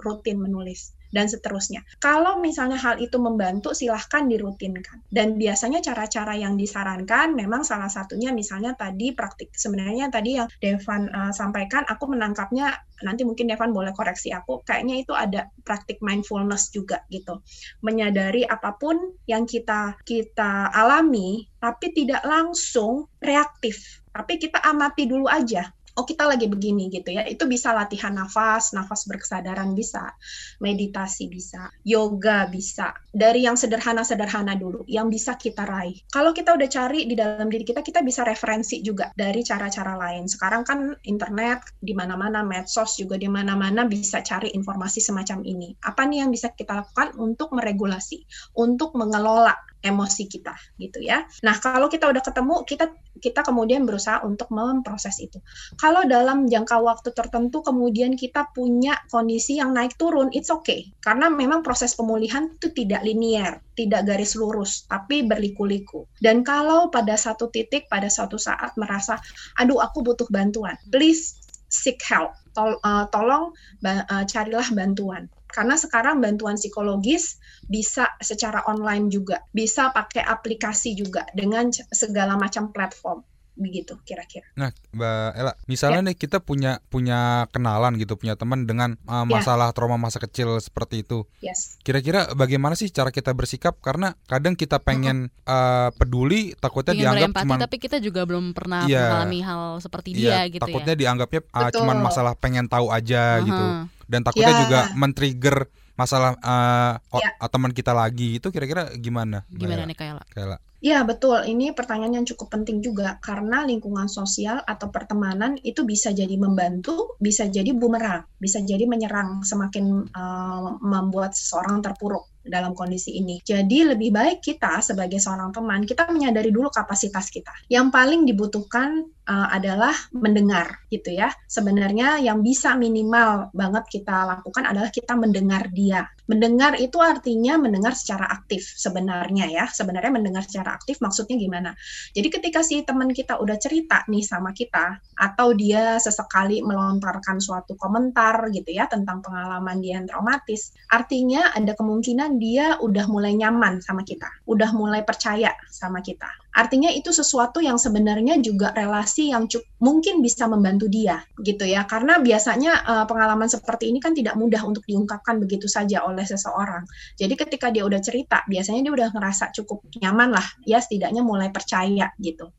rutin 0.06 0.38
menulis 0.38 0.93
dan 1.12 1.32
seterusnya. 1.32 1.84
Kalau 2.00 2.39
misalnya 2.39 2.76
hal 2.76 3.00
itu 3.00 3.15
membantu 3.17 3.72
silahkan 3.72 4.28
dirutinkan. 4.28 5.04
Dan 5.08 5.39
biasanya 5.39 5.80
cara-cara 5.80 6.36
yang 6.36 6.60
disarankan 6.60 7.34
memang 7.34 7.63
salah 7.63 7.88
satunya 7.88 8.32
misalnya 8.36 8.76
tadi 8.76 9.15
praktik 9.15 9.54
sebenarnya 9.56 10.12
tadi 10.12 10.39
yang 10.39 10.48
Devan 10.60 11.08
uh, 11.12 11.32
sampaikan 11.32 11.88
aku 11.88 12.12
menangkapnya 12.12 12.76
nanti 13.06 13.24
mungkin 13.24 13.48
Devan 13.48 13.72
boleh 13.72 13.93
koreksi 13.93 14.34
aku 14.34 14.65
kayaknya 14.65 15.06
itu 15.06 15.13
ada 15.13 15.48
praktik 15.63 16.02
mindfulness 16.04 16.74
juga 16.74 17.04
gitu. 17.13 17.39
Menyadari 17.86 18.43
apa 18.43 18.76
pun 18.76 18.98
yang 19.30 19.46
kita 19.46 19.96
kita 20.04 20.74
alami 20.74 21.48
tapi 21.62 21.93
tidak 21.93 22.22
langsung 22.26 23.10
reaktif. 23.22 24.04
Tapi 24.12 24.41
kita 24.41 24.58
amati 24.65 25.06
dulu 25.06 25.30
aja 25.30 25.76
oh 25.97 26.05
kita 26.05 26.29
lagi 26.29 26.45
begini 26.45 26.88
gitu 26.93 27.12
ya. 27.12 27.25
Itu 27.25 27.49
bisa 27.49 27.73
latihan 27.73 28.13
nafas 28.13 28.71
nafas 28.71 29.10
berkesadaran 29.10 29.73
bisa 29.73 30.13
meditasi 30.62 31.27
bisa 31.27 31.73
yoga 31.81 32.45
bisa. 32.47 32.93
Dari 33.12 33.49
yang 33.49 33.57
sederhana-sederhana 33.57 34.53
dulu 34.55 34.86
yang 34.86 35.10
bisa 35.10 35.36
kita 35.36 35.65
raih. 35.65 35.97
Kalau 36.13 36.31
kita 36.31 36.53
udah 36.53 36.69
cari 36.69 37.10
di 37.10 37.17
dalam 37.17 37.49
diri 37.49 37.65
kita 37.65 37.81
kita 37.81 38.05
bisa 38.05 38.21
referensi 38.21 38.79
juga 38.86 39.10
dari 39.17 39.41
cara-cara 39.41 39.97
lain. 39.97 40.29
Sekarang 40.29 40.62
kan 40.62 40.93
internet 41.03 41.65
di 41.81 41.97
mana-mana 41.97 42.45
medsos 42.45 42.95
juga 43.01 43.17
di 43.17 43.27
mana-mana 43.27 43.89
bisa 43.89 44.21
cari 44.21 44.53
informasi 44.53 45.01
semacam 45.01 45.41
ini. 45.43 45.73
Apa 45.81 46.05
nih 46.05 46.23
yang 46.23 46.31
bisa 46.31 46.53
kita 46.53 46.77
lakukan 46.86 47.17
untuk 47.17 47.51
meregulasi 47.57 48.21
untuk 48.53 48.93
mengelola 48.93 49.66
emosi 49.88 50.28
kita 50.28 50.54
gitu 50.78 51.00
ya. 51.00 51.23
Nah, 51.41 51.56
kalau 51.58 51.88
kita 51.88 52.12
udah 52.12 52.19
ketemu, 52.19 52.67
kita 52.67 52.91
kita 53.17 53.41
kemudian 53.41 53.84
berusaha 53.84 54.21
untuk 54.21 54.54
memproses 54.54 55.17
itu. 55.17 55.41
Kalau 55.82 56.06
dalam 56.06 56.45
jangka 56.45 56.78
waktu 56.80 57.10
tertentu 57.12 57.65
kemudian 57.65 58.13
kita 58.13 58.54
punya 58.54 59.00
kondisi 59.10 59.58
yang 59.58 59.73
naik 59.73 59.97
turun, 59.97 60.30
it's 60.36 60.54
okay. 60.54 60.93
Karena 61.02 61.28
memang 61.32 61.65
proses 61.65 61.97
pemulihan 61.97 62.54
itu 62.54 62.69
tidak 62.76 63.02
linier, 63.02 63.63
tidak 63.73 64.06
garis 64.06 64.38
lurus, 64.38 64.86
tapi 64.86 65.26
berliku-liku. 65.26 66.06
Dan 66.21 66.45
kalau 66.45 66.93
pada 66.93 67.17
satu 67.17 67.50
titik, 67.50 67.89
pada 67.89 68.08
suatu 68.08 68.38
saat 68.38 68.78
merasa, 68.78 69.17
aduh 69.58 69.82
aku 69.82 70.06
butuh 70.06 70.30
bantuan, 70.30 70.78
please 70.93 71.41
seek 71.67 72.00
help. 72.06 72.38
Tol, 72.58 72.73
uh, 72.82 73.06
tolong 73.13 73.54
uh, 73.86 74.26
carilah 74.26 74.65
bantuan 74.73 75.30
karena 75.47 75.79
sekarang 75.79 76.19
bantuan 76.19 76.60
psikologis 76.60 77.39
bisa 77.65 78.12
secara 78.19 78.63
online 78.67 79.07
juga, 79.07 79.43
bisa 79.55 79.89
pakai 79.95 80.23
aplikasi 80.23 80.93
juga 80.93 81.23
dengan 81.31 81.71
segala 81.71 82.36
macam 82.36 82.71
platform 82.75 83.23
begitu 83.58 83.98
kira-kira. 84.06 84.46
Nah, 84.54 84.70
Mbak 84.93 85.30
Ella, 85.34 85.54
misalnya 85.65 86.02
ya. 86.06 86.08
nih 86.13 86.15
kita 86.15 86.38
punya 86.39 86.80
punya 86.93 87.50
kenalan 87.50 87.98
gitu, 87.98 88.15
punya 88.15 88.38
teman 88.38 88.70
dengan 88.70 88.96
uh, 89.10 89.26
masalah 89.26 89.74
ya. 89.74 89.76
trauma 89.76 89.98
masa 89.98 90.22
kecil 90.22 90.62
seperti 90.62 91.02
itu. 91.02 91.26
Yes. 91.41 91.82
Kira-kira 91.82 92.32
bagaimana 92.38 92.78
sih 92.78 92.88
cara 92.93 93.10
kita 93.10 93.34
bersikap? 93.34 93.82
Karena 93.82 94.13
kadang 94.30 94.54
kita 94.54 94.78
pengen 94.78 95.34
uh, 95.50 95.89
peduli, 95.98 96.54
takutnya 96.62 96.93
Ingin 96.93 97.04
dianggap 97.04 97.43
cuma 97.43 97.56
tapi 97.58 97.78
kita 97.80 97.98
juga 98.00 98.22
belum 98.24 98.52
pernah 98.52 98.86
ya, 98.86 99.12
mengalami 99.12 99.39
hal 99.43 99.62
seperti 99.84 100.10
dia 100.15 100.46
ya, 100.46 100.52
gitu 100.52 100.63
takutnya 100.63 100.96
ya. 100.96 101.00
dianggapnya 101.08 101.41
uh, 101.52 101.72
cuma 101.74 101.93
masalah 102.00 102.34
pengen 102.38 102.65
tahu 102.67 102.91
aja 102.91 103.39
uh 103.39 103.43
-huh. 103.43 103.48
gitu 103.48 103.65
dan 104.08 104.22
takutnya 104.24 104.54
yeah. 104.56 104.63
juga 104.63 104.80
men-trigger 104.96 105.58
masalah 105.98 106.38
uh, 106.46 107.02
yeah. 107.17 107.50
teman 107.50 107.74
kita 107.74 107.89
lagi 107.89 108.38
itu 108.38 108.48
kira-kira 108.54 108.93
gimana? 109.02 109.43
Gimana 109.50 109.84
nih 109.89 109.98
Kayla? 109.98 110.24
Kayla. 110.30 110.58
Ya 110.77 111.01
betul, 111.01 111.41
ini 111.49 111.73
pertanyaan 111.73 112.21
yang 112.21 112.27
cukup 112.29 112.53
penting 112.53 112.85
juga 112.85 113.17
karena 113.17 113.65
lingkungan 113.65 114.05
sosial 114.05 114.61
atau 114.61 114.93
pertemanan 114.93 115.57
itu 115.65 115.81
bisa 115.81 116.13
jadi 116.13 116.37
membantu, 116.37 117.17
bisa 117.17 117.49
jadi 117.49 117.73
bumerang, 117.73 118.29
bisa 118.37 118.61
jadi 118.61 118.85
menyerang 118.85 119.41
semakin 119.41 120.05
uh, 120.13 120.77
membuat 120.77 121.33
seseorang 121.33 121.81
terpuruk 121.81 122.29
dalam 122.47 122.73
kondisi 122.73 123.19
ini. 123.19 123.39
Jadi 123.43 123.83
lebih 123.83 124.10
baik 124.12 124.39
kita 124.41 124.79
sebagai 124.81 125.19
seorang 125.21 125.53
teman 125.53 125.83
kita 125.83 126.10
menyadari 126.10 126.49
dulu 126.49 126.71
kapasitas 126.71 127.29
kita. 127.29 127.51
Yang 127.67 127.88
paling 127.93 128.21
dibutuhkan 128.23 129.05
uh, 129.27 129.47
adalah 129.51 129.93
mendengar 130.15 130.88
gitu 130.88 131.12
ya. 131.12 131.29
Sebenarnya 131.45 132.23
yang 132.23 132.39
bisa 132.41 132.73
minimal 132.79 133.51
banget 133.51 133.86
kita 133.91 134.23
lakukan 134.23 134.63
adalah 134.63 134.89
kita 134.89 135.13
mendengar 135.19 135.67
dia. 135.69 136.07
Mendengar 136.27 136.75
itu 136.75 136.99
artinya 136.99 137.55
mendengar 137.55 137.95
secara 137.95 138.27
aktif 138.27 138.75
sebenarnya 138.75 139.47
ya. 139.47 139.65
Sebenarnya 139.71 140.12
mendengar 140.12 140.43
secara 140.43 140.75
aktif 140.75 140.99
maksudnya 140.99 141.39
gimana? 141.39 141.71
Jadi 142.12 142.27
ketika 142.27 142.60
si 142.63 142.83
teman 142.83 143.12
kita 143.12 143.39
udah 143.39 143.55
cerita 143.60 144.03
nih 144.07 144.23
sama 144.23 144.51
kita 144.51 144.99
atau 145.15 145.55
dia 145.55 145.99
sesekali 145.99 146.60
melontarkan 146.63 147.39
suatu 147.39 147.79
komentar 147.79 148.51
gitu 148.51 148.75
ya 148.75 148.91
tentang 148.91 149.23
pengalaman 149.23 149.79
dia 149.79 149.99
yang 149.99 150.07
traumatis, 150.07 150.75
artinya 150.91 151.55
ada 151.55 151.75
kemungkinan 151.75 152.37
dia 152.38 152.78
udah 152.80 153.06
mulai 153.10 153.34
nyaman 153.36 153.84
sama 153.84 154.02
kita, 154.02 154.30
udah 154.47 154.71
mulai 154.73 155.02
percaya 155.04 155.54
sama 155.69 156.00
kita. 156.02 156.30
Artinya 156.58 156.89
itu 156.89 157.13
sesuatu 157.13 157.62
yang 157.62 157.78
sebenarnya 157.78 158.41
juga 158.41 158.74
relasi 158.74 159.30
yang 159.30 159.46
cukup, 159.46 159.70
mungkin 159.78 160.26
bisa 160.26 160.50
membantu 160.50 160.89
dia 160.89 161.22
gitu 161.46 161.70
ya. 161.70 161.86
Karena 161.86 162.17
biasanya 162.17 162.82
uh, 162.82 163.06
pengalaman 163.06 163.46
seperti 163.46 163.93
ini 163.93 164.02
kan 164.02 164.17
tidak 164.17 164.34
mudah 164.34 164.65
untuk 164.65 164.82
diungkapkan 164.89 165.38
begitu 165.38 165.70
saja 165.70 166.02
oleh 166.02 166.26
seseorang. 166.26 166.82
Jadi 167.13 167.38
ketika 167.38 167.70
dia 167.70 167.86
udah 167.86 168.02
cerita, 168.02 168.41
biasanya 168.50 168.89
dia 168.89 168.93
udah 168.98 169.10
ngerasa 169.13 169.54
cukup 169.54 169.86
nyaman 170.02 170.34
lah, 170.34 170.48
ya 170.65 170.82
setidaknya 170.82 171.22
mulai 171.22 171.54
percaya 171.54 172.10
gitu. 172.17 172.50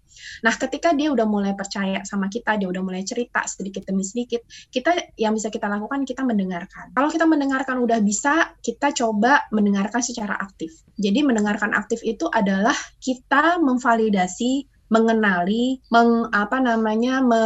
Nah, 0.43 0.55
ketika 0.55 0.95
dia 0.95 1.11
udah 1.11 1.27
mulai 1.27 1.55
percaya 1.55 2.03
sama 2.03 2.27
kita, 2.31 2.59
dia 2.59 2.69
udah 2.69 2.83
mulai 2.83 3.03
cerita 3.07 3.43
sedikit 3.47 3.87
demi 3.87 4.03
sedikit, 4.03 4.43
kita 4.71 5.15
yang 5.19 5.35
bisa 5.35 5.49
kita 5.51 5.67
lakukan 5.67 6.03
kita 6.03 6.23
mendengarkan. 6.27 6.91
Kalau 6.95 7.09
kita 7.11 7.27
mendengarkan 7.27 7.79
udah 7.83 7.99
bisa, 8.03 8.55
kita 8.63 8.95
coba 8.95 9.47
mendengarkan 9.55 10.03
secara 10.03 10.39
aktif. 10.39 10.83
Jadi 10.99 11.23
mendengarkan 11.23 11.75
aktif 11.75 12.03
itu 12.03 12.27
adalah 12.27 12.75
kita 12.99 13.63
memvalidasi 13.88 14.68
mengenali, 14.88 15.85
meng 15.92 16.33
apa 16.33 16.64
namanya, 16.64 17.20
me, 17.20 17.40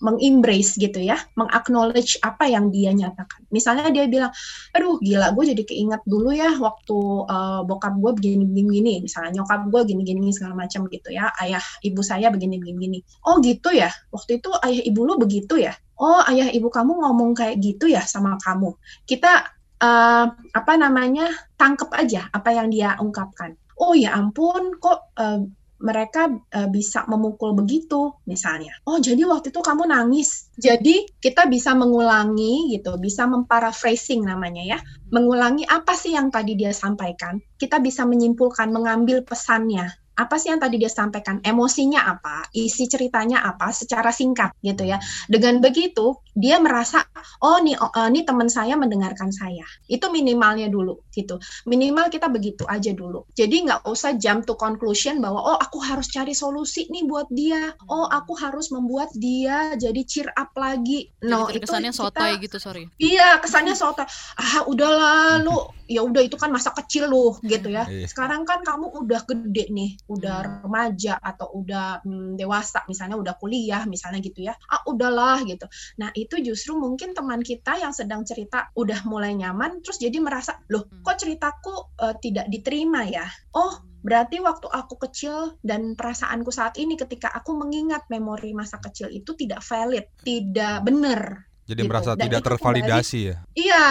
mengembrace 0.00 0.80
gitu 0.80 0.96
ya, 0.96 1.20
mengaknowledge 1.36 2.16
apa 2.24 2.48
yang 2.48 2.72
dia 2.72 2.88
nyatakan. 2.96 3.44
Misalnya 3.52 3.92
dia 3.92 4.08
bilang, 4.08 4.32
aduh 4.72 4.96
gila 4.96 5.36
gue 5.36 5.52
jadi 5.52 5.60
keinget 5.68 6.00
dulu 6.08 6.32
ya 6.32 6.56
waktu 6.56 6.96
uh, 7.28 7.60
bokap 7.68 8.00
gue 8.00 8.16
begini-begini, 8.16 9.04
misalnya 9.04 9.44
nyokap 9.44 9.68
gue 9.68 9.92
gini-gini 9.92 10.32
segala 10.32 10.56
macam 10.56 10.88
gitu 10.88 11.12
ya, 11.12 11.28
ayah 11.44 11.60
ibu 11.84 12.00
saya 12.00 12.32
begini-begini. 12.32 13.04
Oh 13.28 13.44
gitu 13.44 13.76
ya, 13.76 13.92
waktu 14.08 14.40
itu 14.40 14.48
ayah 14.64 14.80
ibu 14.80 15.00
lu 15.04 15.20
begitu 15.20 15.60
ya. 15.60 15.76
Oh 16.00 16.24
ayah 16.32 16.48
ibu 16.48 16.72
kamu 16.72 16.96
ngomong 16.96 17.36
kayak 17.36 17.60
gitu 17.60 17.92
ya 17.92 18.00
sama 18.00 18.40
kamu. 18.40 18.72
Kita 19.04 19.52
uh, 19.84 20.26
apa 20.32 20.72
namanya 20.80 21.28
tangkep 21.60 21.92
aja 21.92 22.24
apa 22.32 22.56
yang 22.56 22.72
dia 22.72 22.96
ungkapkan. 22.96 23.52
Oh 23.76 23.92
ya 23.92 24.16
ampun, 24.16 24.80
kok 24.80 25.12
uh, 25.20 25.44
mereka 25.80 26.28
uh, 26.28 26.68
bisa 26.68 27.08
memukul 27.08 27.56
begitu 27.56 28.14
misalnya. 28.28 28.76
Oh, 28.84 29.00
jadi 29.00 29.24
waktu 29.24 29.50
itu 29.50 29.60
kamu 29.64 29.88
nangis. 29.88 30.52
Jadi 30.60 31.08
kita 31.18 31.48
bisa 31.48 31.72
mengulangi 31.72 32.76
gitu, 32.76 33.00
bisa 33.00 33.24
memparaphrasing 33.24 34.28
namanya 34.28 34.76
ya. 34.76 34.78
Mengulangi 35.10 35.64
apa 35.66 35.96
sih 35.96 36.14
yang 36.14 36.28
tadi 36.28 36.54
dia 36.54 36.70
sampaikan? 36.70 37.40
Kita 37.56 37.80
bisa 37.80 38.04
menyimpulkan, 38.04 38.68
mengambil 38.70 39.24
pesannya 39.24 39.88
apa 40.20 40.36
sih 40.36 40.52
yang 40.52 40.60
tadi 40.60 40.76
dia 40.76 40.92
sampaikan, 40.92 41.40
emosinya 41.40 42.04
apa, 42.04 42.44
isi 42.52 42.84
ceritanya 42.84 43.40
apa, 43.40 43.72
secara 43.72 44.12
singkat 44.12 44.52
gitu 44.60 44.84
ya. 44.84 45.00
Dengan 45.32 45.64
begitu 45.64 46.20
dia 46.36 46.60
merasa 46.60 47.08
oh 47.40 47.56
nih 47.64 47.80
oh, 47.80 48.08
nih 48.12 48.28
teman 48.28 48.52
saya 48.52 48.76
mendengarkan 48.76 49.32
saya. 49.32 49.64
Itu 49.88 50.12
minimalnya 50.12 50.68
dulu 50.68 51.00
gitu. 51.24 51.36
Minimal 51.68 52.08
kita 52.08 52.26
begitu 52.28 52.64
aja 52.66 52.90
dulu. 52.92 53.24
Jadi 53.36 53.68
nggak 53.68 53.86
usah 53.86 54.16
jump 54.16 54.44
to 54.48 54.56
conclusion 54.56 55.20
bahwa 55.20 55.40
oh 55.40 55.58
aku 55.58 55.80
harus 55.80 56.08
cari 56.08 56.32
solusi 56.32 56.88
nih 56.88 57.04
buat 57.06 57.28
dia. 57.30 57.76
Oh 57.88 58.08
aku 58.08 58.36
harus 58.36 58.72
membuat 58.72 59.12
dia 59.16 59.76
jadi 59.76 60.00
cheer 60.04 60.28
up 60.34 60.52
lagi. 60.56 61.12
No 61.24 61.48
jadi 61.48 61.62
itu 61.62 61.66
kesannya 61.68 61.92
sotoy 61.92 62.32
gitu 62.40 62.56
sorry. 62.56 62.88
Iya 62.96 63.38
kesannya 63.40 63.76
sotoy. 63.76 64.06
Ah 64.36 64.64
udahlah 64.66 65.38
lu 65.46 65.56
ya 65.90 66.06
udah 66.06 66.22
itu 66.22 66.38
kan 66.38 66.54
masa 66.54 66.70
kecil 66.72 67.10
lu 67.10 67.36
gitu 67.44 67.68
ya. 67.70 67.84
Iya. 67.86 68.06
Sekarang 68.08 68.46
kan 68.46 68.62
kamu 68.62 68.92
udah 69.04 69.20
gede 69.26 69.64
nih 69.70 69.90
udah 70.10 70.36
hmm. 70.42 70.50
remaja 70.66 71.14
atau 71.18 71.50
udah 71.60 72.02
hmm, 72.02 72.38
dewasa 72.38 72.82
misalnya 72.88 73.16
udah 73.20 73.34
kuliah 73.36 73.82
misalnya 73.84 74.18
gitu 74.22 74.46
ya 74.46 74.54
ah 74.70 74.82
udahlah 74.86 75.42
gitu 75.44 75.66
nah 76.00 76.08
itu 76.16 76.40
justru 76.40 76.76
mungkin 76.78 77.12
teman 77.12 77.44
kita 77.44 77.76
yang 77.78 77.92
sedang 77.92 78.22
cerita 78.24 78.70
udah 78.74 79.04
mulai 79.04 79.34
nyaman 79.36 79.84
terus 79.84 79.98
jadi 79.98 80.16
merasa 80.18 80.58
loh 80.70 80.86
hmm. 80.86 81.02
Kok 81.10 81.18
ceritaku 81.18 81.74
uh, 81.98 82.14
tidak 82.22 82.46
diterima 82.46 83.02
ya 83.10 83.26
oh 83.58 83.90
Berarti 84.00 84.40
waktu 84.40 84.64
aku 84.64 84.96
kecil 84.96 85.60
dan 85.60 85.92
perasaanku 85.92 86.48
saat 86.48 86.80
ini 86.80 86.96
ketika 86.96 87.28
aku 87.36 87.52
mengingat 87.52 88.08
memori 88.08 88.56
masa 88.56 88.80
kecil 88.80 89.12
itu 89.12 89.36
tidak 89.36 89.60
valid, 89.60 90.08
tidak 90.24 90.80
benar. 90.88 91.50
Jadi 91.68 91.86
Gitu. 91.86 91.90
merasa 91.92 92.18
Dan 92.18 92.26
tidak 92.26 92.42
tervalidasi 92.42 93.20
ya. 93.30 93.36
Iya, 93.54 93.86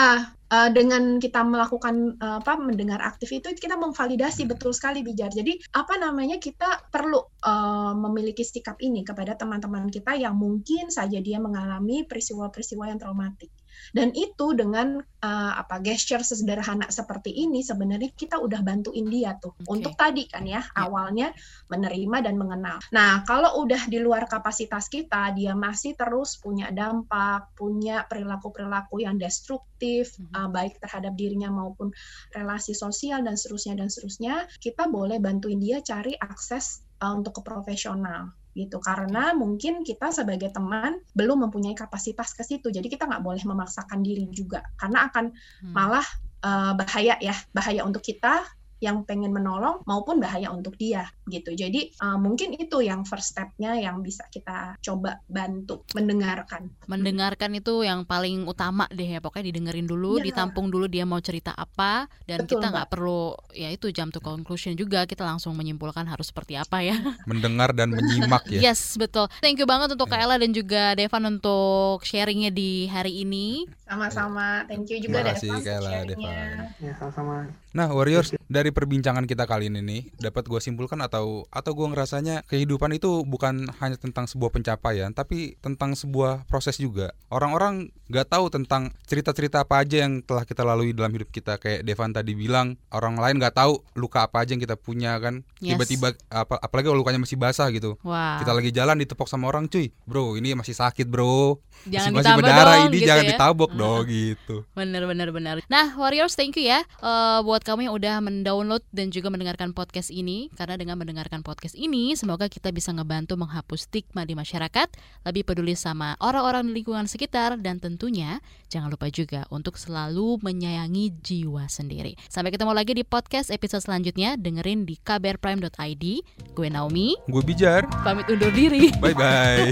eh, 0.52 0.70
dengan 0.76 1.22
kita 1.22 1.48
melakukan 1.48 2.20
eh, 2.20 2.38
apa 2.44 2.60
mendengar 2.60 3.00
aktif 3.00 3.32
itu 3.32 3.54
kita 3.56 3.80
memvalidasi 3.80 4.50
betul 4.50 4.76
sekali 4.76 5.00
bijar. 5.00 5.32
Jadi 5.32 5.62
apa 5.72 5.96
namanya 5.96 6.42
kita 6.42 6.90
perlu 6.92 7.22
eh, 7.40 7.94
memiliki 7.96 8.44
sikap 8.44 8.76
ini 8.84 9.08
kepada 9.08 9.38
teman-teman 9.40 9.88
kita 9.88 10.18
yang 10.20 10.36
mungkin 10.36 10.92
saja 10.92 11.24
dia 11.24 11.40
mengalami 11.40 12.04
peristiwa-peristiwa 12.04 12.92
yang 12.92 13.00
traumatik. 13.00 13.54
Dan 13.92 14.14
itu 14.14 14.54
dengan 14.54 15.02
eh, 15.02 15.54
apa 15.56 15.84
gesture 15.84 16.24
sesederhana 16.24 16.88
seperti 16.88 17.34
ini 17.34 17.60
sebenarnya 17.60 18.12
kita 18.16 18.40
udah 18.40 18.64
bantuin 18.64 19.08
dia 19.08 19.36
tuh 19.36 19.52
Oke. 19.66 19.80
untuk 19.80 19.94
tadi 20.00 20.30
kan 20.30 20.48
ya 20.48 20.64
awalnya 20.76 21.34
menerima 21.68 22.18
dan 22.24 22.36
mengenal. 22.40 22.78
Nah, 22.96 23.24
kalau 23.28 23.64
udah 23.66 23.90
di 23.92 24.00
luar 24.00 24.26
kapasitas 24.30 24.88
kita, 24.88 25.36
dia 25.36 25.54
masih 25.58 25.98
terus 26.00 26.40
punya 26.40 26.72
dampak, 26.72 27.52
punya 27.58 28.06
perilaku-perilaku 28.08 29.04
yang 29.04 29.20
destruktif, 29.20 30.16
Mhm. 30.20 30.32
uh, 30.36 30.50
baik 30.52 30.80
terhadap 30.80 31.16
dirinya 31.16 31.52
maupun 31.52 31.92
relasi 32.36 32.72
sosial 32.76 33.24
dan 33.24 33.36
seterusnya 33.36 33.80
dan 33.80 33.88
seterusnya, 33.92 34.48
kita 34.64 34.88
boleh 34.88 35.20
bantuin 35.20 35.60
dia 35.60 35.80
cari 35.84 36.16
akses 36.20 36.84
uh, 37.04 37.16
untuk 37.16 37.40
ke 37.40 37.42
profesional 37.44 38.32
gitu. 38.60 38.84
Karena 38.84 39.32
mungkin 39.32 39.88
kita 39.88 40.12
sebagai 40.12 40.52
teman 40.52 41.00
belum 41.16 41.48
mempunyai 41.48 41.72
kapasitas 41.78 42.36
ke 42.36 42.44
situ. 42.44 42.68
Jadi 42.68 42.92
kita 42.92 43.08
nggak 43.08 43.24
boleh 43.24 43.44
memaksakan 43.48 44.04
diri 44.04 44.28
juga. 44.28 44.60
Karena 44.76 45.08
akan 45.08 45.32
Hmm. 45.32 45.72
malah 45.72 46.08
uh, 46.44 46.76
bahaya 46.76 47.16
ya. 47.24 47.36
Bahaya 47.56 47.88
untuk 47.88 48.04
kita 48.04 48.44
yang 48.80 49.04
pengen 49.04 49.30
menolong 49.30 49.84
maupun 49.84 50.18
bahaya 50.18 50.50
untuk 50.50 50.76
dia 50.76 51.08
gitu 51.28 51.52
jadi 51.52 51.92
uh, 52.00 52.16
mungkin 52.16 52.56
itu 52.56 52.80
yang 52.80 53.04
first 53.04 53.32
stepnya 53.32 53.76
yang 53.76 54.00
bisa 54.00 54.24
kita 54.28 54.76
coba 54.80 55.20
bantu 55.26 55.84
mendengarkan 55.94 56.72
mendengarkan 56.86 57.54
itu 57.54 57.82
yang 57.82 58.04
paling 58.04 58.44
utama 58.44 58.88
deh 58.90 59.06
ya 59.06 59.20
pokoknya 59.20 59.52
didengerin 59.52 59.86
dulu 59.86 60.12
Iya. 60.12 60.32
ditampung 60.32 60.68
dulu 60.68 60.88
dia 60.88 61.04
mau 61.04 61.20
cerita 61.20 61.52
apa 61.52 62.08
dan 62.26 62.44
Betul, 62.44 62.58
kita 62.58 62.66
nggak 62.70 62.90
perlu 62.90 63.24
ya 63.52 63.70
itu 63.70 63.88
jam 63.90 64.10
to 64.10 64.20
conclusion 64.20 64.74
juga 64.74 65.04
kita 65.04 65.22
langsung 65.22 65.54
menyimpulkan 65.54 66.04
harus 66.04 66.28
seperti 66.28 66.56
apa 66.56 66.82
ya 66.82 66.98
Mendengar 67.30 67.72
dan 67.72 67.92
menyimak 67.92 68.48
ya. 68.50 68.72
yes 68.72 68.96
betul 68.96 69.30
thank 69.38 69.56
you 69.56 69.66
banget 69.66 69.92
untuk 69.92 70.08
Kak 70.08 70.18
Ella 70.18 70.36
dan 70.36 70.50
juga 70.50 70.96
Devan 70.96 71.30
untuk 71.30 72.02
sharingnya 72.02 72.50
di 72.50 72.88
hari 72.88 73.22
ini 73.22 73.68
sama-sama 73.84 74.66
thank 74.66 74.88
you 74.88 74.98
juga 74.98 75.20
Terima 75.20 75.34
kasih, 75.34 75.50
Devan, 75.50 75.62
Kayla, 75.62 75.90
sharingnya. 75.90 76.38
Devan. 76.38 76.58
Ya 76.80 76.94
sama-sama. 76.96 77.36
Nah, 77.70 77.88
Warriors, 77.90 78.30
dari 78.46 78.69
perbincangan 78.72 79.26
kita 79.26 79.46
kali 79.46 79.68
ini 79.68 79.82
nih, 79.82 80.02
dapat 80.20 80.48
gue 80.48 80.60
simpulkan 80.62 81.00
atau 81.04 81.46
atau 81.50 81.72
gue 81.74 81.88
ngerasanya 81.90 82.46
kehidupan 82.48 82.96
itu 82.96 83.24
bukan 83.28 83.70
hanya 83.82 83.98
tentang 83.98 84.26
sebuah 84.26 84.54
pencapaian, 84.54 85.14
tapi 85.14 85.58
tentang 85.60 85.94
sebuah 85.94 86.48
proses 86.50 86.78
juga. 86.80 87.14
Orang-orang 87.30 87.94
nggak 88.10 88.28
tahu 88.34 88.50
tentang 88.50 88.90
cerita-cerita 89.06 89.62
apa 89.64 89.86
aja 89.86 90.08
yang 90.08 90.26
telah 90.26 90.44
kita 90.44 90.66
lalui 90.66 90.92
dalam 90.96 91.14
hidup 91.14 91.30
kita. 91.30 91.62
Kayak 91.62 91.86
Devan 91.86 92.12
tadi 92.12 92.34
bilang, 92.34 92.80
orang 92.90 93.20
lain 93.22 93.38
nggak 93.38 93.56
tahu 93.56 93.82
luka 93.94 94.26
apa 94.26 94.42
aja 94.42 94.58
yang 94.58 94.64
kita 94.64 94.76
punya 94.80 95.16
kan. 95.22 95.46
Yes. 95.62 95.78
Tiba-tiba, 95.78 96.18
apa, 96.32 96.58
apalagi 96.58 96.90
kalau 96.90 97.00
lukanya 97.02 97.22
masih 97.22 97.38
basah 97.38 97.70
gitu. 97.70 98.00
wah 98.02 98.42
Kita 98.42 98.52
lagi 98.52 98.74
jalan 98.74 98.98
ditepok 98.98 99.30
sama 99.30 99.50
orang, 99.50 99.70
cuy. 99.70 99.94
Bro, 100.10 100.40
ini 100.42 100.58
masih 100.58 100.74
sakit, 100.74 101.06
bro. 101.06 101.62
jangan 101.88 102.12
masih, 102.12 102.28
masih 102.28 102.40
berdarah 102.44 102.76
dong 102.76 102.88
ini 102.92 102.98
gitu 103.00 103.08
jangan 103.08 103.24
ya. 103.24 103.30
ditabok 103.32 103.72
dong 103.72 104.04
gitu. 104.10 104.56
Bener 104.76 105.04
bener 105.08 105.30
bener. 105.32 105.56
Nah 105.72 105.96
Warriors 105.96 106.36
thank 106.36 106.60
you 106.60 106.68
ya 106.68 106.84
eh, 106.84 107.40
buat 107.46 107.64
kamu 107.64 107.88
yang 107.88 107.96
udah 107.96 108.16
mendownload 108.60 108.84
dan 108.92 109.08
juga 109.08 109.32
mendengarkan 109.32 109.72
podcast 109.72 110.12
ini 110.12 110.52
karena 110.60 110.76
dengan 110.76 111.00
mendengarkan 111.00 111.40
podcast 111.40 111.80
ini 111.80 112.12
semoga 112.20 112.52
kita 112.52 112.76
bisa 112.76 112.92
ngebantu 112.92 113.40
menghapus 113.40 113.88
stigma 113.88 114.28
di 114.28 114.36
masyarakat, 114.36 114.92
lebih 115.24 115.48
peduli 115.48 115.80
sama 115.80 116.20
orang-orang 116.20 116.68
di 116.68 116.84
lingkungan 116.84 117.08
sekitar 117.08 117.56
dan 117.64 117.80
tentunya 117.80 118.44
jangan 118.68 118.92
lupa 118.92 119.08
juga 119.08 119.48
untuk 119.48 119.80
selalu 119.80 120.44
menyayangi 120.44 121.16
jiwa 121.24 121.72
sendiri. 121.72 122.20
Sampai 122.28 122.52
ketemu 122.52 122.76
lagi 122.76 122.92
di 122.92 123.08
podcast 123.08 123.48
episode 123.48 123.80
selanjutnya 123.88 124.36
dengerin 124.36 124.84
di 124.84 125.00
kbrprime.id. 125.00 126.06
Gue 126.52 126.68
Naomi 126.68 127.16
Gue 127.32 127.44
bijar. 127.48 127.88
pamit 128.04 128.28
undur 128.28 128.52
diri. 128.52 128.92
Bye 129.00 129.16
bye. 129.16 129.72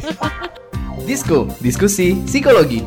Disko, 1.04 1.52
diskusi 1.60 2.16
psikologi. 2.24 2.84